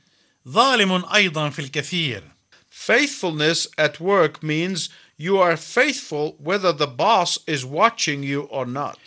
ظالم 0.49 1.04
أيضا 1.14 1.50
في 1.50 1.59
الكثير 1.59 2.23
Faithfulness 2.71 3.66
at 3.76 4.00
work 4.00 4.42
means 4.42 4.88
you 5.18 5.38
are 5.38 5.57
faithful 5.57 6.37
whether 6.38 6.73
the 6.73 6.87
boss 6.87 7.38
is 7.47 7.64
watching 7.64 8.23
you 8.23 8.42
or 8.50 8.66
not. 8.66 8.99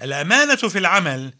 الأمانة 0.00 0.56
في 0.56 0.78
العمل 0.78 1.32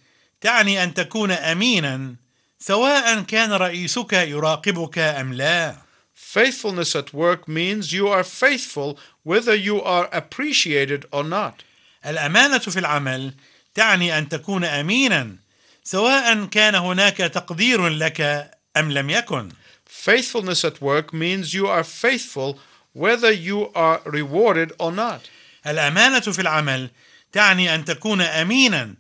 تعني 0.43 0.83
أن 0.85 0.95
تكون 0.95 1.31
أمينا 1.31 2.15
سواء 2.59 3.21
كان 3.21 3.53
رئيسك 3.53 4.13
يراقبك 4.13 4.99
أم 4.99 5.35
لا 5.35 5.77
Faithfulness 6.15 6.95
at 6.97 7.13
work 7.13 7.47
means 7.49 7.93
you 7.93 8.09
are 8.09 8.25
faithful 8.25 8.99
whether 9.23 9.55
you 9.55 9.83
are 9.83 10.09
appreciated 10.13 11.05
or 11.13 11.25
not. 11.25 11.63
الأمانة 12.07 12.59
في 12.59 12.79
العمل 12.79 13.35
تعني 13.75 14.19
أن 14.19 14.29
تكون 14.29 14.65
أمينا 14.65 15.37
سواء 15.85 16.45
كان 16.45 16.75
هناك 16.75 17.17
تقدير 17.17 17.89
لك 17.89 18.51
أم 18.77 18.93
لم 18.93 19.11
يكن 19.11 19.49
Faithfulness 20.05 20.65
at 20.65 20.81
work 20.81 21.13
means 21.13 21.55
you 21.55 21.67
are 21.67 21.85
faithful 21.85 22.59
whether 22.95 23.31
you 23.31 23.71
are 23.75 24.01
rewarded 24.07 24.73
or 24.79 24.93
not. 24.93 25.21
الأمانة 25.67 26.21
في 26.21 26.41
العمل 26.41 26.91
تعني 27.33 27.75
أن 27.75 27.85
تكون 27.85 28.21
أمينا 28.21 28.95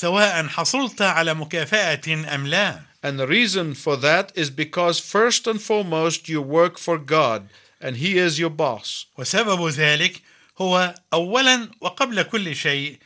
سواء 0.00 0.46
حصلت 0.46 1.02
على 1.02 1.34
مكافأة 1.34 2.34
أم 2.34 2.46
لا 2.46 2.80
And 3.02 3.18
the 3.18 3.26
reason 3.26 3.74
for 3.74 3.96
that 3.96 4.30
is 4.36 4.48
because 4.50 5.00
first 5.00 5.48
and 5.48 5.60
foremost 5.60 6.28
you 6.28 6.40
work 6.40 6.78
for 6.78 6.98
God 6.98 7.48
and 7.80 7.96
He 7.96 8.16
is 8.16 8.38
your 8.38 8.50
boss. 8.50 9.06
وسبب 9.18 9.68
ذلك 9.68 10.22
هو 10.58 10.94
أولا 11.12 11.70
وقبل 11.80 12.22
كل 12.22 12.56
شيء 12.56 12.98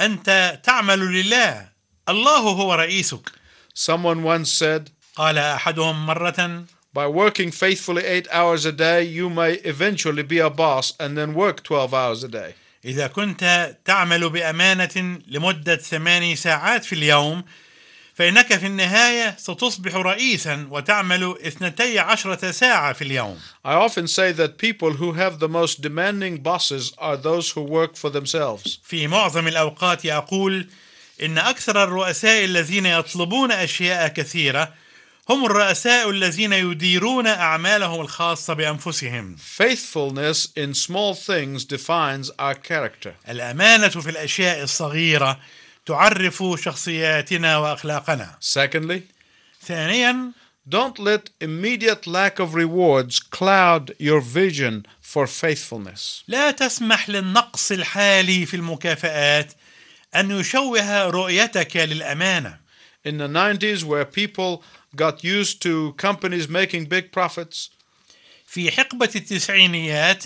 أنت 0.00 0.60
تعمل 0.64 0.98
لله 0.98 1.68
الله 2.08 2.38
هو 2.38 2.74
رئيسك 2.74 3.30
Someone 3.74 4.24
once 4.24 4.50
said, 4.50 4.90
قال 5.16 5.38
أحدهم 5.38 6.06
مرة 6.06 6.64
By 6.92 7.06
working 7.06 7.52
faithfully 7.52 8.04
eight 8.04 8.26
hours 8.32 8.64
a 8.64 8.72
day, 8.72 9.04
you 9.04 9.30
may 9.30 9.52
eventually 9.52 10.24
be 10.24 10.38
a 10.40 10.50
boss 10.50 10.94
and 10.98 11.16
then 11.16 11.34
work 11.34 11.62
12 11.62 11.94
hours 11.94 12.24
a 12.24 12.28
day. 12.28 12.54
إذا 12.84 13.06
كنت 13.06 13.76
تعمل 13.84 14.28
بأمانة 14.28 15.18
لمدة 15.28 15.76
ثماني 15.76 16.36
ساعات 16.36 16.84
في 16.84 16.94
اليوم 16.94 17.44
فإنك 18.14 18.58
في 18.58 18.66
النهاية 18.66 19.36
ستصبح 19.38 19.94
رئيسا 19.94 20.68
وتعمل 20.70 21.34
اثنتي 21.46 21.98
عشرة 21.98 22.50
ساعة 22.50 22.92
في 22.92 23.02
اليوم 23.02 23.38
I 23.64 23.74
often 23.74 24.06
say 24.06 24.32
that 24.32 24.58
people 24.58 24.92
who 24.92 25.12
have 25.12 25.38
the 25.38 25.48
most 25.48 25.80
demanding 25.82 26.38
bosses 26.42 26.92
are 26.98 27.16
those 27.16 27.50
who 27.50 27.62
work 27.62 27.96
for 27.96 28.10
themselves. 28.10 28.78
في 28.84 29.06
معظم 29.06 29.48
الأوقات 29.48 30.06
أقول 30.06 30.68
إن 31.22 31.38
أكثر 31.38 31.84
الرؤساء 31.84 32.44
الذين 32.44 32.86
يطلبون 32.86 33.52
أشياء 33.52 34.08
كثيرة 34.08 34.72
هم 35.30 35.44
الرؤساء 35.44 36.10
الذين 36.10 36.52
يديرون 36.52 37.26
أعمالهم 37.26 38.00
الخاصة 38.00 38.54
بأنفسهم 38.54 39.36
Faithfulness 39.36 40.48
in 40.56 40.74
small 40.74 41.14
things 41.14 41.64
defines 41.64 42.30
our 42.38 42.54
character. 42.54 43.12
الأمانة 43.28 43.88
في 43.88 44.10
الأشياء 44.10 44.62
الصغيرة 44.62 45.38
تعرف 45.86 46.44
شخصياتنا 46.56 47.56
وأخلاقنا 47.56 48.38
Secondly, 48.40 49.00
ثانيا 49.66 50.32
don't 50.68 50.98
let 50.98 51.30
immediate 51.40 52.06
lack 52.08 52.40
of 52.40 52.54
rewards 52.54 53.20
cloud 53.20 53.92
your 53.98 54.20
vision 54.20 54.84
for 55.00 55.26
faithfulness. 55.28 56.24
لا 56.28 56.50
تسمح 56.50 57.08
للنقص 57.10 57.72
الحالي 57.72 58.46
في 58.46 58.54
المكافآت 58.54 59.52
أن 60.14 60.30
يشوه 60.30 61.06
رؤيتك 61.08 61.76
للأمانة 61.76 62.60
In 63.02 63.16
the 63.16 63.28
90s, 63.28 63.82
where 63.82 64.04
people 64.04 64.62
got 64.95 65.23
used 65.23 65.61
to 65.61 65.93
companies 65.97 66.47
making 66.47 66.85
big 66.85 67.11
profits, 67.11 67.69
في 68.47 68.71
حقبة 68.71 69.09
التسعينيات 69.15 70.25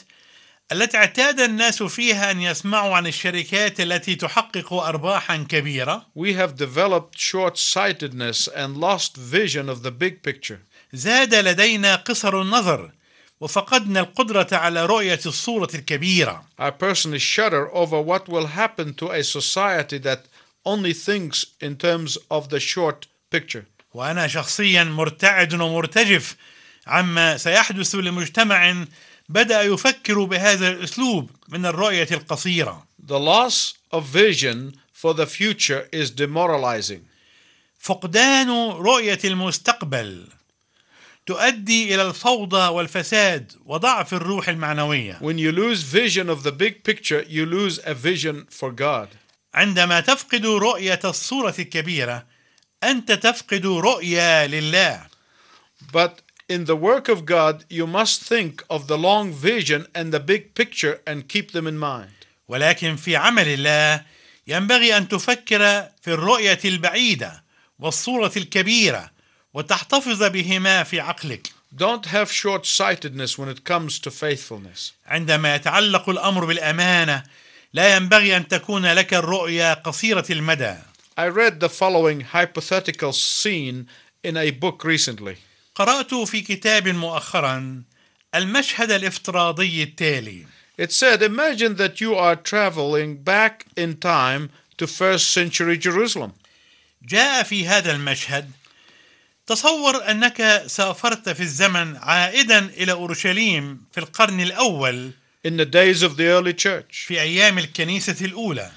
التي 0.71 0.97
اعتاد 0.97 1.39
الناس 1.39 1.83
فيها 1.83 2.31
أن 2.31 2.41
يسمعوا 2.41 2.95
عن 2.95 3.07
الشركات 3.07 3.79
التي 3.81 4.15
تحقق 4.15 4.73
أرباحا 4.73 5.37
كبيرة 5.49 6.05
we 6.15 6.33
have 6.33 6.55
developed 6.55 7.17
short 7.17 7.57
sightedness 7.57 8.47
and 8.47 8.77
lost 8.77 9.17
vision 9.17 9.69
of 9.69 9.83
the 9.83 9.91
big 9.91 10.21
picture. 10.21 10.59
زاد 10.93 11.35
لدينا 11.35 11.95
قصر 11.95 12.41
النظر 12.41 12.91
وفقدنا 13.41 13.99
القدرة 13.99 14.47
على 14.51 14.85
رؤية 14.85 15.19
الصورة 15.25 15.69
الكبيرة 15.75 16.45
I 16.59 16.69
personally 16.69 17.19
shudder 17.19 17.69
over 17.73 18.01
what 18.01 18.29
will 18.29 18.47
happen 18.47 18.93
to 18.93 19.11
a 19.11 19.23
society 19.23 19.97
that 19.97 20.25
only 20.65 20.93
thinks 20.93 21.45
in 21.59 21.77
terms 21.77 22.17
of 22.29 22.49
the 22.49 22.59
short 22.59 23.07
picture. 23.31 23.65
وأنا 23.94 24.26
شخصيا 24.26 24.84
مرتعد 24.84 25.54
ومرتجف 25.54 26.36
عما 26.86 27.36
سيحدث 27.36 27.94
لمجتمع 27.94 28.84
بدأ 29.28 29.62
يفكر 29.62 30.24
بهذا 30.24 30.68
الأسلوب 30.68 31.30
من 31.48 31.66
الرؤية 31.66 32.08
القصيرة 32.12 32.86
The 33.06 33.18
loss 33.18 33.74
of 33.92 34.04
vision 34.04 34.74
for 34.92 35.14
the 35.14 35.26
future 35.26 35.88
is 35.92 36.10
demoralizing. 36.10 37.00
فقدان 37.78 38.50
رؤية 38.70 39.18
المستقبل 39.24 40.28
تؤدي 41.26 41.94
إلى 41.94 42.02
الفوضى 42.02 42.68
والفساد 42.68 43.52
وضعف 43.66 44.14
الروح 44.14 44.48
المعنوية 44.48 45.18
When 45.20 45.38
you 45.38 45.52
lose 45.52 45.82
vision 45.82 46.28
of 46.28 46.42
the 46.42 46.52
big 46.52 46.84
picture, 46.84 47.24
you 47.28 47.46
lose 47.46 47.80
a 47.86 47.94
vision 47.94 48.46
for 48.50 48.70
God. 48.70 49.08
عندما 49.54 50.00
تفقد 50.00 50.46
رؤية 50.46 51.00
الصورة 51.04 51.54
الكبيرة 51.58 52.33
أنت 52.90 53.12
تفقد 53.12 53.66
رؤية 53.66 54.46
لله 54.46 55.06
But 55.92 56.22
in 56.48 56.64
the 56.64 56.76
work 56.76 57.08
of 57.08 57.24
God, 57.24 57.64
you 57.70 57.86
must 57.86 58.22
think 58.22 58.62
of 58.68 58.86
the 58.86 58.98
long 58.98 59.32
vision 59.32 59.86
and 59.94 60.12
the 60.12 60.20
big 60.20 60.54
picture 60.54 61.00
and 61.06 61.28
keep 61.28 61.52
them 61.52 61.66
in 61.66 61.78
mind. 61.78 62.10
ولكن 62.48 62.96
في 62.96 63.16
عمل 63.16 63.48
الله 63.48 64.04
ينبغي 64.46 64.96
أن 64.96 65.08
تفكر 65.08 65.88
في 66.02 66.08
الرؤية 66.08 66.58
البعيدة 66.64 67.44
والصورة 67.78 68.32
الكبيرة 68.36 69.10
وتحتفظ 69.54 70.22
بهما 70.22 70.82
في 70.82 71.00
عقلك 71.00 71.50
Don't 71.76 72.06
have 72.06 72.30
short 72.30 72.66
sightedness 72.66 73.36
when 73.36 73.48
it 73.48 73.64
comes 73.64 73.98
to 73.98 74.10
faithfulness. 74.10 74.92
عندما 75.06 75.54
يتعلق 75.54 76.08
الأمر 76.08 76.44
بالأمانة 76.44 77.22
لا 77.72 77.96
ينبغي 77.96 78.36
أن 78.36 78.48
تكون 78.48 78.86
لك 78.86 79.14
الرؤية 79.14 79.74
قصيرة 79.74 80.24
المدى 80.30 80.74
I 81.17 81.27
read 81.27 81.59
the 81.59 81.69
following 81.69 82.21
hypothetical 82.21 83.13
scene 83.13 83.87
in 84.23 84.37
a 84.37 84.51
book 84.51 84.83
recently. 84.83 85.37
قرأت 85.75 86.13
في 86.13 86.41
كتاب 86.41 86.87
مؤخرا 86.87 87.83
المشهد 88.35 88.91
الافتراضي 88.91 89.83
التالي 89.83 90.45
It 90.77 90.91
said, 90.93 91.21
Imagine 91.21 91.75
that 91.75 91.99
you 91.99 92.15
are 92.15 92.37
traveling 92.37 93.17
back 93.17 93.65
in 93.75 93.97
time 93.97 94.49
to 94.77 94.87
first 94.87 95.29
century 95.31 95.77
Jerusalem. 95.77 96.31
جاء 97.03 97.43
في 97.43 97.67
هذا 97.67 97.91
المشهد 97.91 98.51
تصور 99.47 100.11
أنك 100.11 100.63
سافرت 100.67 101.29
في 101.29 101.39
الزمن 101.39 101.97
عائدا 101.97 102.59
إلى 102.59 102.91
أورشليم 102.91 103.81
في 103.91 103.99
القرن 103.99 104.39
الأول 104.41 105.11
in 105.47 105.57
the 105.57 105.65
days 105.65 106.03
of 106.03 106.17
the 106.17 106.27
early 106.27 106.53
church. 106.53 107.05
في 107.07 107.21
أيام 107.21 107.57
الكنيسة 107.57 108.25
الأولى 108.25 108.71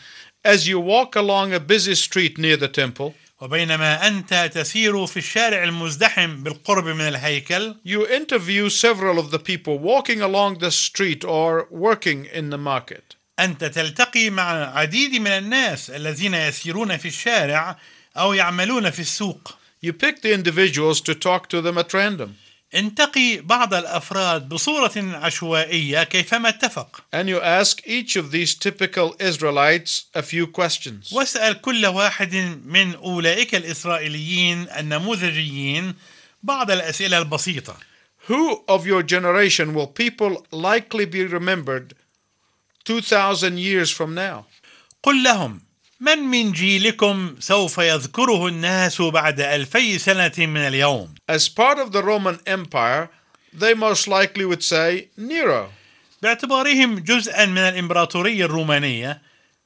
As 0.47 0.67
you 0.67 0.81
walk 0.81 1.17
along 1.17 1.53
a 1.53 1.61
busy 1.61 1.95
street 1.95 2.39
near 2.39 2.57
the 2.57 2.69
temple, 2.69 3.15
وبينما 3.41 4.07
أنت 4.09 4.51
تسير 4.55 5.07
في 5.07 5.17
الشارع 5.17 5.65
المزدحم 5.65 6.43
بالقرب 6.43 6.85
من 6.85 7.09
الهيكل 7.09 7.75
you 7.85 8.07
interview 8.07 8.71
several 8.71 9.19
of 9.19 9.31
the 9.31 9.39
people 9.39 9.79
walking 9.79 10.21
along 10.21 10.59
the 10.59 10.71
street 10.71 11.25
or 11.25 11.67
working 11.71 12.25
in 12.25 12.51
the 12.51 12.59
market. 12.59 13.17
أنت 13.39 13.65
تلتقي 13.65 14.31
مع 14.31 14.79
عديد 14.79 15.15
من 15.15 15.31
الناس 15.31 15.91
الذين 15.91 16.35
يسيرون 16.35 16.97
في 16.97 17.09
الشارع 17.09 17.79
أو 18.17 18.33
يعملون 18.33 18.91
في 18.91 19.01
السوق 19.01 19.59
You 19.85 19.93
pick 19.93 20.23
the 20.23 20.33
individuals 20.33 21.01
to 21.01 21.15
talk 21.15 21.49
to 21.49 21.61
them 21.61 21.77
at 21.77 21.93
random, 21.93 22.37
انتقي 22.76 23.38
بعض 23.38 23.74
الأفراد 23.74 24.50
بصورة 24.50 24.94
عشوائية 24.98 26.04
كيفما 26.04 26.50
اتفق 26.50 27.04
and 27.14 27.28
you 27.30 27.40
ask 27.42 27.82
each 27.86 28.16
of 28.16 28.32
these 28.32 28.54
typical 28.56 29.16
Israelites 29.20 30.06
a 30.16 30.22
few 30.22 30.48
questions. 30.48 31.14
واسأل 31.14 31.62
كل 31.62 31.86
واحد 31.86 32.36
من 32.66 32.96
أولئك 32.96 33.56
الإسرائيليين 33.56 34.68
النموذجيين 34.70 35.94
بعض 36.44 36.72
الأسئلة 36.72 37.18
البسيطة 37.18 37.78
Who 38.28 38.64
of 38.68 38.86
your 38.86 39.04
generation 39.04 39.74
will 39.74 39.88
people 39.88 40.46
likely 40.52 41.06
be 41.06 41.24
remembered 41.26 41.96
2,000 42.86 43.58
years 43.58 43.90
from 43.90 44.14
now? 44.14 44.46
قل 45.04 45.24
لهم 45.24 45.67
من 46.00 46.18
من 46.18 46.52
جيلكم 46.52 47.36
سوف 47.40 47.78
يذكره 47.78 48.48
الناس 48.48 49.02
بعد 49.02 49.40
ألفي 49.40 50.00
سنة 50.00 50.32
من 50.38 50.58
اليوم؟ 50.58 51.16
As 51.28 51.50
part 51.50 51.80
of 51.80 51.92
the 51.92 52.04
Roman 52.04 52.40
Empire, 52.46 53.10
they 53.54 53.74
most 53.74 54.08
likely 54.08 54.46
would 54.46 54.64
say 54.64 55.10
Nero. 55.18 55.72
باعتبارهم 56.22 57.00
جزءا 57.00 57.46
من 57.46 57.58
الإمبراطورية 57.58 58.46
الرومانية 58.46 59.22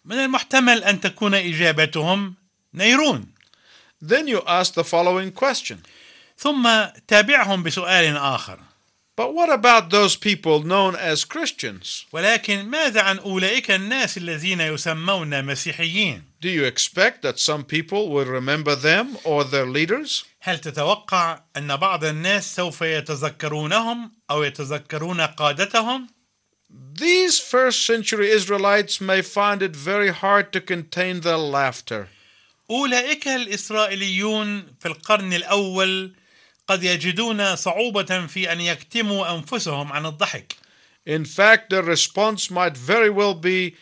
من 0.06 0.16
المحتمل 0.16 0.84
أن 0.84 1.02
تكون 1.02 1.34
إجابتهم 1.34 2.36
نيرون. 2.74 3.26
Then 4.02 4.28
you 4.28 4.42
ask 4.48 4.74
the 4.74 4.84
following 4.84 5.32
question. 5.32 5.78
ثم 6.38 6.86
تابعهم 7.08 7.64
بسؤال 7.64 8.18
آخر. 8.18 8.60
But 9.21 9.33
what 9.33 9.49
about 9.49 9.89
those 9.89 10.15
people 10.15 10.63
known 10.63 10.95
as 10.95 11.25
Christians? 11.25 12.05
ولكن 12.13 12.65
ماذا 12.71 13.01
عن 13.03 13.19
أولئك 13.19 13.71
الناس 13.71 14.19
الذين 14.19 14.61
يسمون 14.61 15.45
مسيحيين 15.45 16.23
Do 16.43 16.51
you 16.51 16.65
expect 16.65 17.23
that 17.23 17.39
some 17.39 17.65
people 17.65 18.11
will 18.11 18.27
remember 18.27 18.77
them 18.77 19.17
or 19.25 19.45
their 19.45 19.65
leaders? 19.65 20.25
هل 20.43 20.59
تتوقع 20.61 21.41
أن 21.57 21.77
بعض 21.77 22.05
الناس 22.05 22.57
سوف 22.57 22.83
يتذكرونهم 22.83 24.13
أو 24.31 24.43
يتذكرون 24.43 25.21
قادتهم؟ 25.21 26.09
These 26.99 27.39
first 27.39 27.87
century 27.87 28.31
Israelites 28.31 29.01
may 29.01 29.23
find 29.23 29.63
it 29.63 29.75
very 29.75 30.11
hard 30.11 30.53
to 30.53 30.61
contain 30.61 31.21
their 31.21 31.39
laughter. 31.39 32.09
أولئك 32.71 33.29
الإسرائيليون 33.29 34.67
في 34.81 34.89
القرن 34.89 35.33
الأول 35.33 36.13
قد 36.72 36.84
يجدون 36.84 37.56
صعوبة 37.56 38.28
في 38.28 38.52
أن 38.52 38.62
يكتموا 38.62 39.36
أنفسهم 39.36 39.92
عن 39.92 40.06
الضحك 40.06 40.56
In 41.06 41.26
fact, 41.26 41.70
their 41.70 41.84
response 41.84 42.52
might 42.52 42.78
very 42.78 43.10
well 43.10 43.34
be 43.34 43.76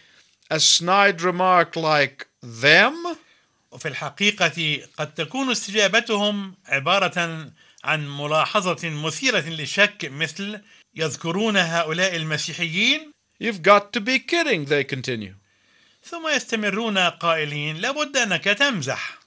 a 0.50 0.60
snide 0.60 1.22
remark 1.22 1.76
like, 1.76 2.28
Them? 2.42 3.18
وفي 3.72 3.88
الحقيقة 3.88 4.82
قد 4.98 5.14
تكون 5.14 5.52
استجابتهم 5.52 6.54
عبارة 6.66 7.52
عن 7.84 8.18
ملاحظة 8.18 8.90
مثيرة 8.90 9.50
للشك 9.50 10.10
مثل 10.12 10.62
يذكرون 10.96 11.58
هؤلاء 11.58 12.16
المسيحيين 12.16 13.12
You've 13.40 13.62
got 13.62 13.94
to 13.94 14.02
be 14.02 14.20
kidding, 14.20 14.66
they 14.66 14.84
continue. 14.84 15.36
ثم 16.04 16.28
يستمرون 16.28 16.98
قائلين 16.98 17.78
لابد 17.78 18.18
أنك 18.18 18.44
تمزح 18.44 19.20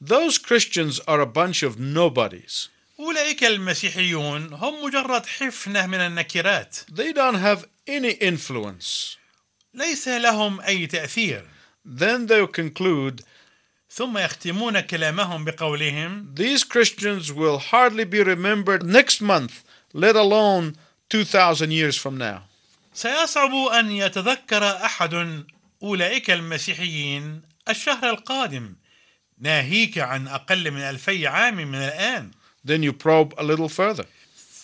Those 0.00 0.36
Christians 0.36 1.00
are 1.08 1.20
a 1.22 1.26
bunch 1.26 1.62
of 1.62 1.78
nobodies. 1.80 2.68
أولئك 3.00 3.44
المسيحيون 3.44 4.52
هم 4.52 4.84
مجرد 4.84 5.26
حفنة 5.26 5.86
من 5.86 5.98
النكرات 5.98 6.76
They 6.90 7.12
don't 7.12 7.38
have 7.38 7.64
any 7.88 8.12
influence. 8.12 9.16
ليس 9.74 10.08
لهم 10.08 10.60
أي 10.60 10.86
تأثير 10.86 11.44
Then 11.84 12.26
they'll 12.26 12.46
conclude 12.46 13.22
ثم 13.90 14.18
يختمون 14.18 14.80
كلامهم 14.80 15.44
بقولهم 15.44 16.34
these 16.34 16.64
Christians 16.64 17.32
will 17.32 17.58
hardly 17.58 18.04
be 18.04 18.22
remembered 18.22 18.82
next 18.84 19.20
month, 19.20 19.62
let 19.92 20.16
alone 20.16 20.76
2,000 21.10 21.70
years 21.70 21.96
from 21.96 22.16
now. 22.18 22.42
سيصعب 22.94 23.54
أن 23.54 23.90
يتذكر 23.90 24.84
أحد 24.84 25.44
أولئك 25.82 26.30
المسيحيين 26.30 27.42
الشهر 27.68 28.10
القادم 28.10 28.74
ناهيك 29.38 29.98
عن 29.98 30.28
أقل 30.28 30.70
من 30.70 30.80
ألفي 30.80 31.26
عام 31.26 31.56
من 31.56 31.74
الآن 31.74 32.30
Then 32.65 32.83
you 32.83 32.93
probe 32.93 33.33
a 33.37 33.43
little 33.43 33.69
further. 33.69 34.05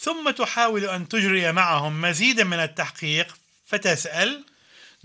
ثم 0.01 0.30
تحاول 0.30 0.86
أن 0.86 1.08
تجري 1.08 1.51
معهم 1.51 2.01
مزيدا 2.01 2.43
من 2.43 2.60
التحقيق 2.60 3.38
فتسأل 3.65 4.43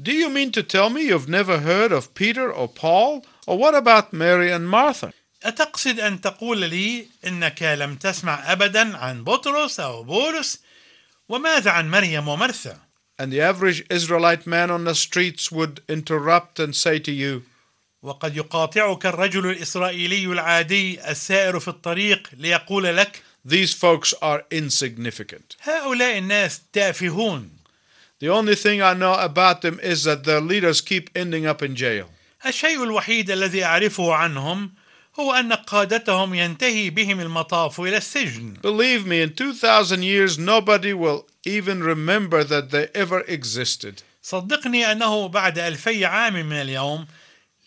Do 0.01 0.13
you 0.13 0.29
mean 0.29 0.51
to 0.53 0.63
tell 0.63 0.91
me 0.91 1.03
you've 1.03 1.29
never 1.29 1.61
heard 1.61 1.93
of 1.93 2.15
Peter 2.15 2.53
or 2.53 2.69
Paul? 2.69 3.25
Or 3.47 3.59
what 3.59 3.75
about 3.75 4.13
Mary 4.13 4.51
and 4.51 4.69
Martha? 4.69 5.13
أتقصد 5.45 6.01
أن 6.01 6.21
تقول 6.21 6.59
لي 6.59 7.07
إنك 7.27 7.63
لم 7.63 7.97
تسمع 7.97 8.53
أبدا 8.53 8.97
عن 8.97 9.25
بطرس 9.25 9.81
أو 9.81 10.03
بولس 10.03 10.59
وماذا 11.29 11.71
عن 11.71 11.91
مريم 11.91 12.29
ومرثى 12.29 12.77
And 13.19 13.33
the 13.33 13.41
average 13.41 13.85
Israelite 13.91 14.47
man 14.47 14.71
on 14.71 14.85
the 14.85 14.95
streets 14.95 15.53
would 15.53 15.83
interrupt 15.89 16.59
and 16.59 16.75
say 16.75 16.99
to 16.99 17.13
you, 17.13 17.43
وقد 18.08 18.38
يقاطعك 18.38 19.06
الرجل 19.06 19.50
الإسرائيلي 19.50 20.26
العادي 20.26 21.12
السائر 21.12 21.60
في 21.60 21.68
الطريق 21.68 22.30
ليقول 22.38 22.84
لك 22.84 23.22
These 23.46 23.74
folks 23.74 24.14
are 24.22 24.44
insignificant. 24.52 25.56
هؤلاء 25.64 26.18
الناس 26.18 26.62
تافهون 26.74 27.50
The 28.20 28.30
only 28.30 28.56
thing 28.56 28.82
I 28.82 28.94
know 28.94 29.14
about 29.14 29.62
them 29.62 29.80
is 29.84 30.04
that 30.06 30.24
their 30.24 30.42
leaders 30.42 30.82
keep 30.82 31.10
ending 31.16 31.46
up 31.46 31.62
in 31.62 31.76
jail. 31.76 32.06
الشيء 32.46 32.84
الوحيد 32.84 33.32
الذي 33.32 33.64
أعرفه 33.64 34.14
عنهم 34.14 34.72
هو 35.20 35.34
أن 35.34 35.54
قادتهم 35.54 36.34
ينتهي 36.34 36.90
بهم 36.90 37.20
المطاف 37.20 37.82
إلى 37.82 37.98
السجن 37.98 38.54
Believe 38.62 39.06
me, 39.06 39.22
in 39.22 39.34
2,000 39.36 40.04
years, 40.04 40.38
nobody 40.40 40.94
will 40.94 41.26
even 41.46 41.84
remember 41.84 42.44
that 42.44 42.72
they 42.72 42.88
ever 42.96 43.20
existed. 43.28 44.02
صدقني 44.24 44.92
أنه 44.92 45.28
بعد 45.28 45.60
ألفي 45.60 46.06
عام 46.06 46.34
من 46.34 46.62
اليوم 46.62 47.06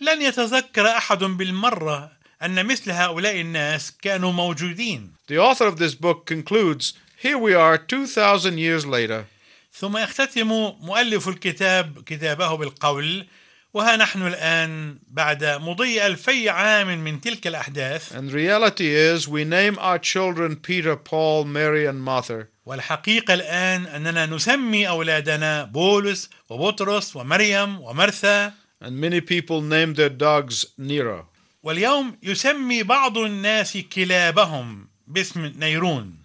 لن 0.00 0.22
يتذكر 0.22 0.86
أحد 0.86 1.18
بالمرة 1.18 2.10
أن 2.42 2.66
مثل 2.66 2.90
هؤلاء 2.90 3.40
الناس 3.40 3.92
كانوا 4.02 4.32
موجودين. 4.32 5.12
The 5.28 5.38
author 5.38 5.66
of 5.66 5.78
this 5.78 5.94
book 5.94 6.26
concludes 6.26 6.94
Here 7.22 7.36
we 7.36 7.52
are 7.54 7.76
2,000 7.76 8.56
years 8.56 8.86
later, 8.86 9.26
ثم 9.72 9.96
يختتم 9.96 10.48
مؤلف 10.80 11.28
الكتاب 11.28 12.02
كتابه 12.06 12.54
بالقول 12.54 13.26
وها 13.74 13.96
نحن 13.96 14.26
الآن 14.26 14.98
بعد 15.08 15.44
مضي 15.44 16.06
ألفي 16.06 16.48
عام 16.48 17.04
من 17.04 17.20
تلك 17.20 17.46
الأحداث. 17.46 18.12
And 18.12 18.32
reality 18.32 18.88
is 18.88 19.28
we 19.28 19.44
name 19.44 19.78
our 19.78 19.98
children 19.98 20.56
Peter, 20.56 20.96
Paul, 20.96 21.44
Mary, 21.44 21.86
and 21.86 22.02
Martha. 22.02 22.46
والحقيقة 22.66 23.34
الآن 23.34 23.86
أننا 23.86 24.26
نسمي 24.26 24.88
أولادنا 24.88 25.64
بولس 25.64 26.30
وبطرس 26.48 27.16
ومريم 27.16 27.80
ومرثا. 27.80 28.52
And 28.81 28.97
many 28.99 29.21
people 29.21 29.61
name 29.61 29.93
their 29.93 30.09
dogs 30.09 30.65
Nero. 30.77 31.27
واليوم 31.63 32.17
يسمي 32.23 32.83
بعض 32.83 33.17
الناس 33.17 33.77
كلابهم 33.77 34.87
باسم 35.07 35.45
نيرون 35.45 36.17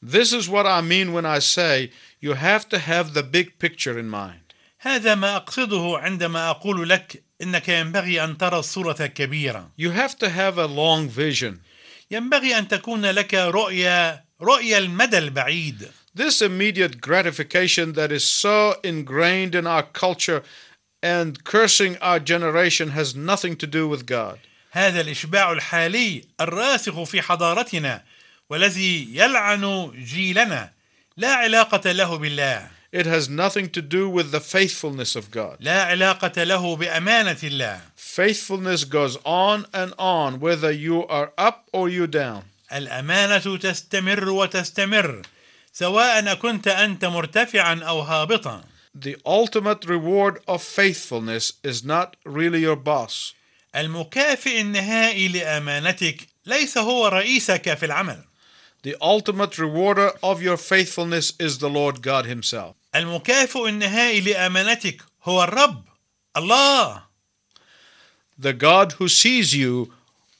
This 0.00 0.32
is 0.32 0.48
what 0.48 0.66
I 0.66 0.80
mean 0.80 1.12
when 1.12 1.26
I 1.26 1.40
say 1.40 1.90
you 2.20 2.34
have 2.34 2.68
to 2.68 2.78
have 2.78 3.14
the 3.14 3.22
big 3.22 3.58
picture 3.58 3.98
in 3.98 4.08
mind. 4.08 4.54
هذا 4.80 5.14
ما 5.14 5.36
أقصده 5.36 5.98
عندما 5.98 6.50
أقول 6.50 6.88
لك 6.88 7.22
إنك 7.42 7.68
ينبغي 7.68 8.24
أن 8.24 8.38
ترى 8.38 8.58
الصورة 8.58 8.96
الكبيرة 9.00 9.70
You 9.76 9.90
have 9.90 10.16
to 10.18 10.28
have 10.28 10.56
a 10.58 10.66
long 10.66 11.08
vision. 11.08 11.60
ينبغي 12.10 12.58
أن 12.58 12.68
تكون 12.68 13.06
لك 13.06 13.34
رؤية 13.34 14.24
رؤية 14.40 14.78
المدى 14.78 15.18
البعيد 15.18 15.88
This 16.14 16.40
immediate 16.42 17.00
gratification 17.00 17.92
that 17.92 18.10
is 18.10 18.24
so 18.24 18.74
ingrained 18.82 19.54
in 19.54 19.66
our 19.66 19.82
culture 19.82 20.42
and 21.02 21.44
cursing 21.44 21.96
our 21.98 22.18
generation 22.18 22.90
has 22.90 23.14
nothing 23.14 23.56
to 23.56 23.66
do 23.66 23.88
with 23.88 24.06
God. 24.06 24.38
هذا 24.70 25.00
الإشباع 25.00 25.52
الحالي 25.52 26.24
الراسخ 26.40 27.02
في 27.02 27.22
حضارتنا 27.22 28.02
والذي 28.50 29.08
يلعن 29.12 29.92
جيلنا 30.04 30.70
لا 31.16 31.34
علاقة 31.34 31.92
له 31.92 32.18
بالله 32.18 32.68
It 32.90 33.04
has 33.06 33.28
nothing 33.28 33.68
to 33.68 33.82
do 33.82 34.08
with 34.08 34.30
the 34.30 34.40
faithfulness 34.40 35.14
of 35.14 35.30
God. 35.30 35.56
لا 35.60 35.84
علاقة 35.84 36.44
له 36.44 36.76
بأمانة 36.76 37.38
الله 37.42 37.80
Faithfulness 37.96 38.84
goes 38.84 39.16
on 39.24 39.66
and 39.74 39.92
on 39.98 40.40
whether 40.40 40.70
you 40.70 41.06
are 41.06 41.32
up 41.38 41.68
or 41.72 41.88
you 41.88 42.06
down. 42.06 42.42
الأمانة 42.72 43.58
تستمر 43.58 44.28
وتستمر 44.28 45.22
سواء 45.72 46.34
كنت 46.34 46.68
أنت 46.68 47.04
مرتفعا 47.04 47.80
أو 47.82 48.00
هابطا 48.00 48.64
The 48.94 49.16
ultimate 49.24 49.84
reward 49.86 50.40
of 50.48 50.62
faithfulness 50.62 51.52
is 51.62 51.84
not 51.84 52.16
really 52.24 52.60
your 52.60 52.76
boss. 52.76 53.34
المكافئ 53.74 54.60
النهائي 54.60 55.28
لأمانتك 55.28 56.28
ليس 56.46 56.78
هو 56.78 57.08
رئيسك 57.08 57.74
في 57.74 57.86
العمل 57.86 58.24
The 58.82 58.96
ultimate 59.00 59.58
rewarder 59.58 60.12
of 60.22 60.40
your 60.40 60.56
faithfulness 60.56 61.32
is 61.38 61.58
the 61.58 61.68
Lord 61.68 62.00
God 62.02 62.26
Himself. 62.26 62.74
المكافئ 62.94 63.68
النهائي 63.68 64.20
لأمانتك 64.20 65.02
هو 65.24 65.44
الرب 65.44 65.84
الله 66.36 67.02
The 68.38 68.52
God 68.52 68.92
who 68.92 69.08
sees 69.08 69.54
you 69.54 69.92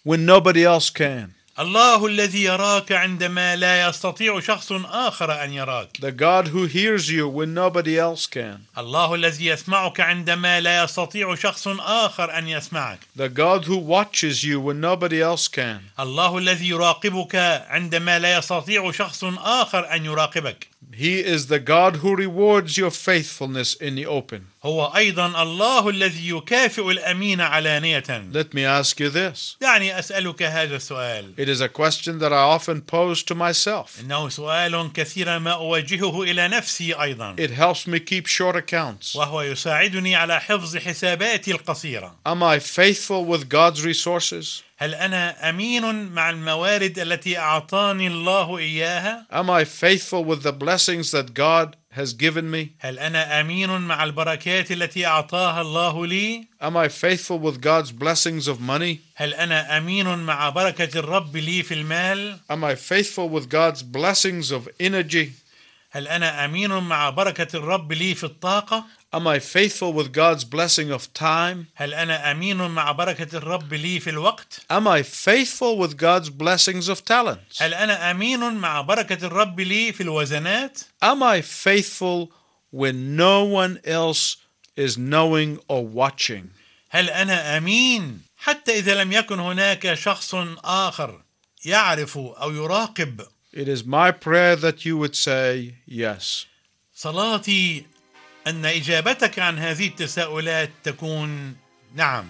when 0.05 0.25
nobody 0.25 0.64
else 0.64 0.88
can. 0.91 1.35
الله 1.60 2.06
الذي 2.06 2.44
يراك 2.44 2.92
عندما 2.92 3.56
لا 3.56 3.88
يستطيع 3.89 4.39
شخص 4.39 4.72
آخر 4.86 5.44
أن 5.44 5.54
يراك 5.54 5.98
The 6.02 6.12
God 6.12 6.48
who 6.48 6.66
hears 6.66 7.10
you 7.12 7.28
when 7.30 7.54
nobody 7.54 8.00
else 8.00 8.26
can. 8.26 8.58
الله 8.78 9.16
الذي 9.16 9.46
يسمعك 9.46 10.00
عندما 10.00 10.60
لا 10.60 10.84
يستطيع 10.84 11.36
شخص 11.36 11.68
آخر 11.80 12.38
أن 12.38 12.48
يسمعك 12.48 13.00
The 13.18 13.30
God 13.30 13.66
who 13.66 13.78
watches 13.78 14.44
you 14.44 14.60
when 14.60 14.82
nobody 14.82 15.22
else 15.22 15.48
can. 15.48 15.82
الله 16.00 16.38
الذي 16.38 16.68
يراقبك 16.70 17.36
عندما 17.70 18.20
لا 18.20 18.38
يستطيع 18.38 18.92
شخص 18.92 19.24
آخر 19.38 19.94
أن 19.94 20.06
يراقبك 20.06 20.68
He 20.93 21.21
is 21.21 21.47
the 21.47 21.59
God 21.61 21.97
who 21.97 22.17
rewards 22.17 22.77
your 22.77 22.91
faithfulness 22.91 23.75
in 23.75 23.95
the 23.95 24.07
open. 24.07 24.47
هو 24.64 24.93
أيضا 24.97 25.43
الله 25.43 25.88
الذي 25.88 26.29
يكافئ 26.29 26.91
الأمين 26.91 27.41
علانية 27.41 28.33
Let 28.33 28.55
me 28.55 28.64
ask 28.64 28.99
you 28.99 29.09
this. 29.11 29.57
دعني 29.61 29.99
أسألك 29.99 30.43
هذا 30.43 30.77
السؤال 30.77 31.35
It 31.37 31.49
is 31.49 31.61
a 31.61 31.69
question 31.69 32.19
that 32.19 32.33
I 32.33 32.43
often 32.43 32.81
pose 32.81 33.23
to 33.25 33.35
myself. 33.35 34.01
إنه 34.01 34.29
سؤال 34.29 34.93
كثيرا 34.93 35.38
ما 35.38 35.53
أوجهه 35.53 36.23
إلى 36.23 36.49
نفسي 36.49 36.95
أيضا 36.95 37.37
It 37.38 37.51
helps 37.51 37.87
me 37.87 38.01
keep 38.01 38.27
short 38.27 38.57
accounts. 38.57 39.14
وهو 39.17 39.43
يساعدني 39.43 40.17
على 40.17 40.41
حفظ 40.41 40.77
حساباتي 40.77 41.53
القصيرة 41.53 42.14
Am 42.27 42.43
I 42.43 42.59
faithful 42.59 43.25
with 43.25 43.49
God's 43.49 43.85
resources? 43.85 44.62
هل 44.84 44.96
أنا 44.96 45.50
أمين 45.50 46.12
مع 46.12 46.30
الموارد 46.30 47.00
التي 47.00 47.38
أعطاني 47.38 48.08
الله 48.08 48.58
إياها؟ 48.58 49.26
Am 49.32 49.50
I 49.50 49.63
faithful 49.63 50.26
with 50.26 50.43
the 50.43 50.52
blessings 50.52 51.12
that 51.12 51.34
God 51.34 51.78
has 51.96 52.13
given 52.13 52.52
me? 52.52 52.76
هل 52.80 53.00
أنا 53.00 53.41
أمين 53.41 53.82
مع 53.82 54.04
البركات 54.04 54.72
التي 54.72 55.06
أعطاها 55.06 55.62
الله 55.62 56.08
لي؟ 56.08 56.48
Am 56.62 56.76
I 56.76 56.89
faithful 56.89 57.39
with 57.39 57.62
God's 57.62 57.91
blessings 57.91 58.48
of 58.48 58.60
money? 58.60 59.00
هل 59.15 59.34
أنا 59.34 59.78
أمين 59.78 60.19
مع 60.19 60.50
بركة 60.50 61.00
الرب 61.00 61.38
لي 61.38 61.63
في 61.63 61.74
المال؟ 61.74 62.39
Am 62.52 62.63
I 62.63 62.76
faithful 62.76 63.30
with 63.30 63.50
God's 63.50 63.84
blessings 63.84 64.52
of 64.52 64.67
energy? 64.82 65.30
هل 65.91 66.08
أنا 66.08 66.46
أمين 66.46 66.72
مع 66.72 67.10
بركة 67.10 67.58
الرب 67.58 67.93
لي 67.93 68.15
في 68.15 68.24
الطاقة؟ 68.24 68.86
Am 69.12 69.27
I 69.27 69.38
faithful 69.38 69.93
with 69.95 70.12
God's 70.12 70.45
blessing 70.45 70.91
of 70.91 71.12
time? 71.14 71.67
هل 71.75 71.95
أنا 71.95 72.31
أمين 72.31 72.57
مع 72.57 72.93
بركة 72.93 73.37
الرب 73.37 73.75
لي 73.75 74.01
في 74.01 74.11
الوقت؟ 74.11 74.61
Am 74.71 74.87
I 74.87 75.03
faithful 75.03 75.79
with 75.79 75.97
God's 75.97 76.29
blessings 76.31 76.88
of 76.88 77.05
talents? 77.05 77.62
هل 77.62 77.75
أنا 77.75 78.11
أمين 78.11 78.55
مع 78.55 78.81
بركة 78.81 79.27
الرب 79.27 79.61
لي 79.61 79.93
في 79.93 80.03
الوزنات؟ 80.03 80.81
Am 81.03 81.23
I 81.23 81.41
faithful 81.41 82.31
when 82.71 83.17
no 83.17 83.45
one 83.45 83.81
else 83.85 84.37
is 84.77 84.99
knowing 84.99 85.59
or 85.69 85.87
watching? 85.87 86.51
هل 86.91 87.11
أنا 87.11 87.57
أمين 87.57 88.21
حتى 88.37 88.79
إذا 88.79 88.95
لم 88.95 89.12
يكن 89.12 89.41
هناك 89.41 89.95
شخص 89.95 90.35
آخر 90.64 91.23
يعرف 91.64 92.19
أو 92.19 92.51
يراقب؟ 92.51 93.27
It 93.53 93.67
is 93.69 93.85
my 93.85 94.11
prayer 94.11 94.57
that 94.57 94.85
you 94.85 94.99
would 94.99 95.17
say 95.17 95.75
yes. 95.87 96.47
صلاتي 96.95 97.87
أن 98.48 98.66
إجابتك 98.66 99.40
عن 99.40 99.60
هذه 99.60 99.88
التساؤلات 99.88 100.70
تكون 100.84 101.56
نعم. 101.96 102.26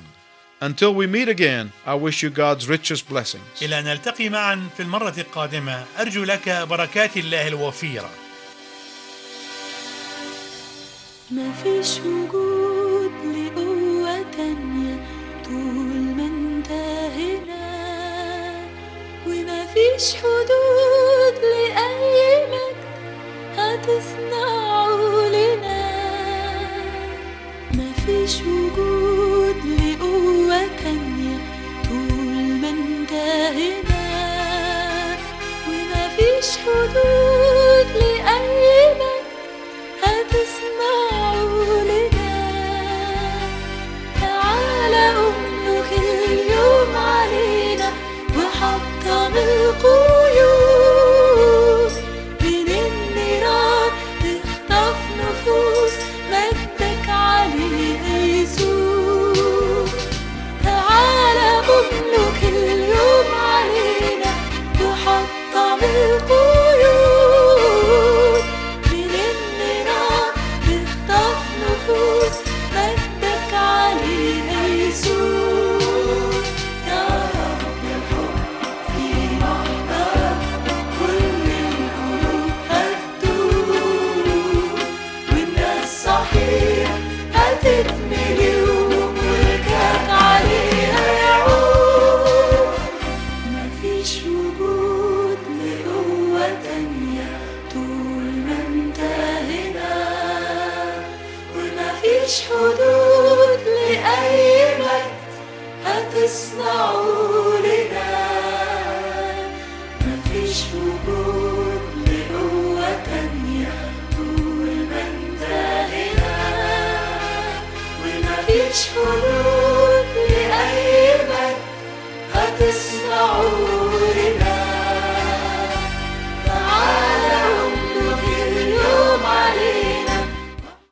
Until 0.61 0.93
we 0.95 1.07
meet 1.07 1.27
again, 1.27 1.71
I 1.85 1.95
wish 1.95 2.23
you 2.23 2.29
God's 2.29 2.67
richest 2.69 3.09
blessings. 3.09 3.61
إلى 3.61 3.79
أن 3.79 3.83
نلتقي 3.83 4.29
معا 4.29 4.69
في 4.77 4.83
المرة 4.83 5.13
القادمة 5.17 5.85
أرجو 5.99 6.23
لك 6.23 6.49
بركات 6.49 7.17
الله 7.17 7.47
الوفيرة. 7.47 8.09
ما 11.31 11.51
فيش 11.63 11.99
وجود 11.99 13.11
لقوة 13.25 14.31
تانية 14.31 15.05
طول 15.45 16.15
ما 16.17 16.25
انت 16.25 16.71
هنا 17.17 17.63
وما 19.27 19.65
فيش 19.65 20.15
حدود 20.15 21.39
لأي 21.43 22.45
مجد 22.47 22.83
هتصنعه 23.57 25.27
لنا 25.27 25.82
ما 28.23 28.62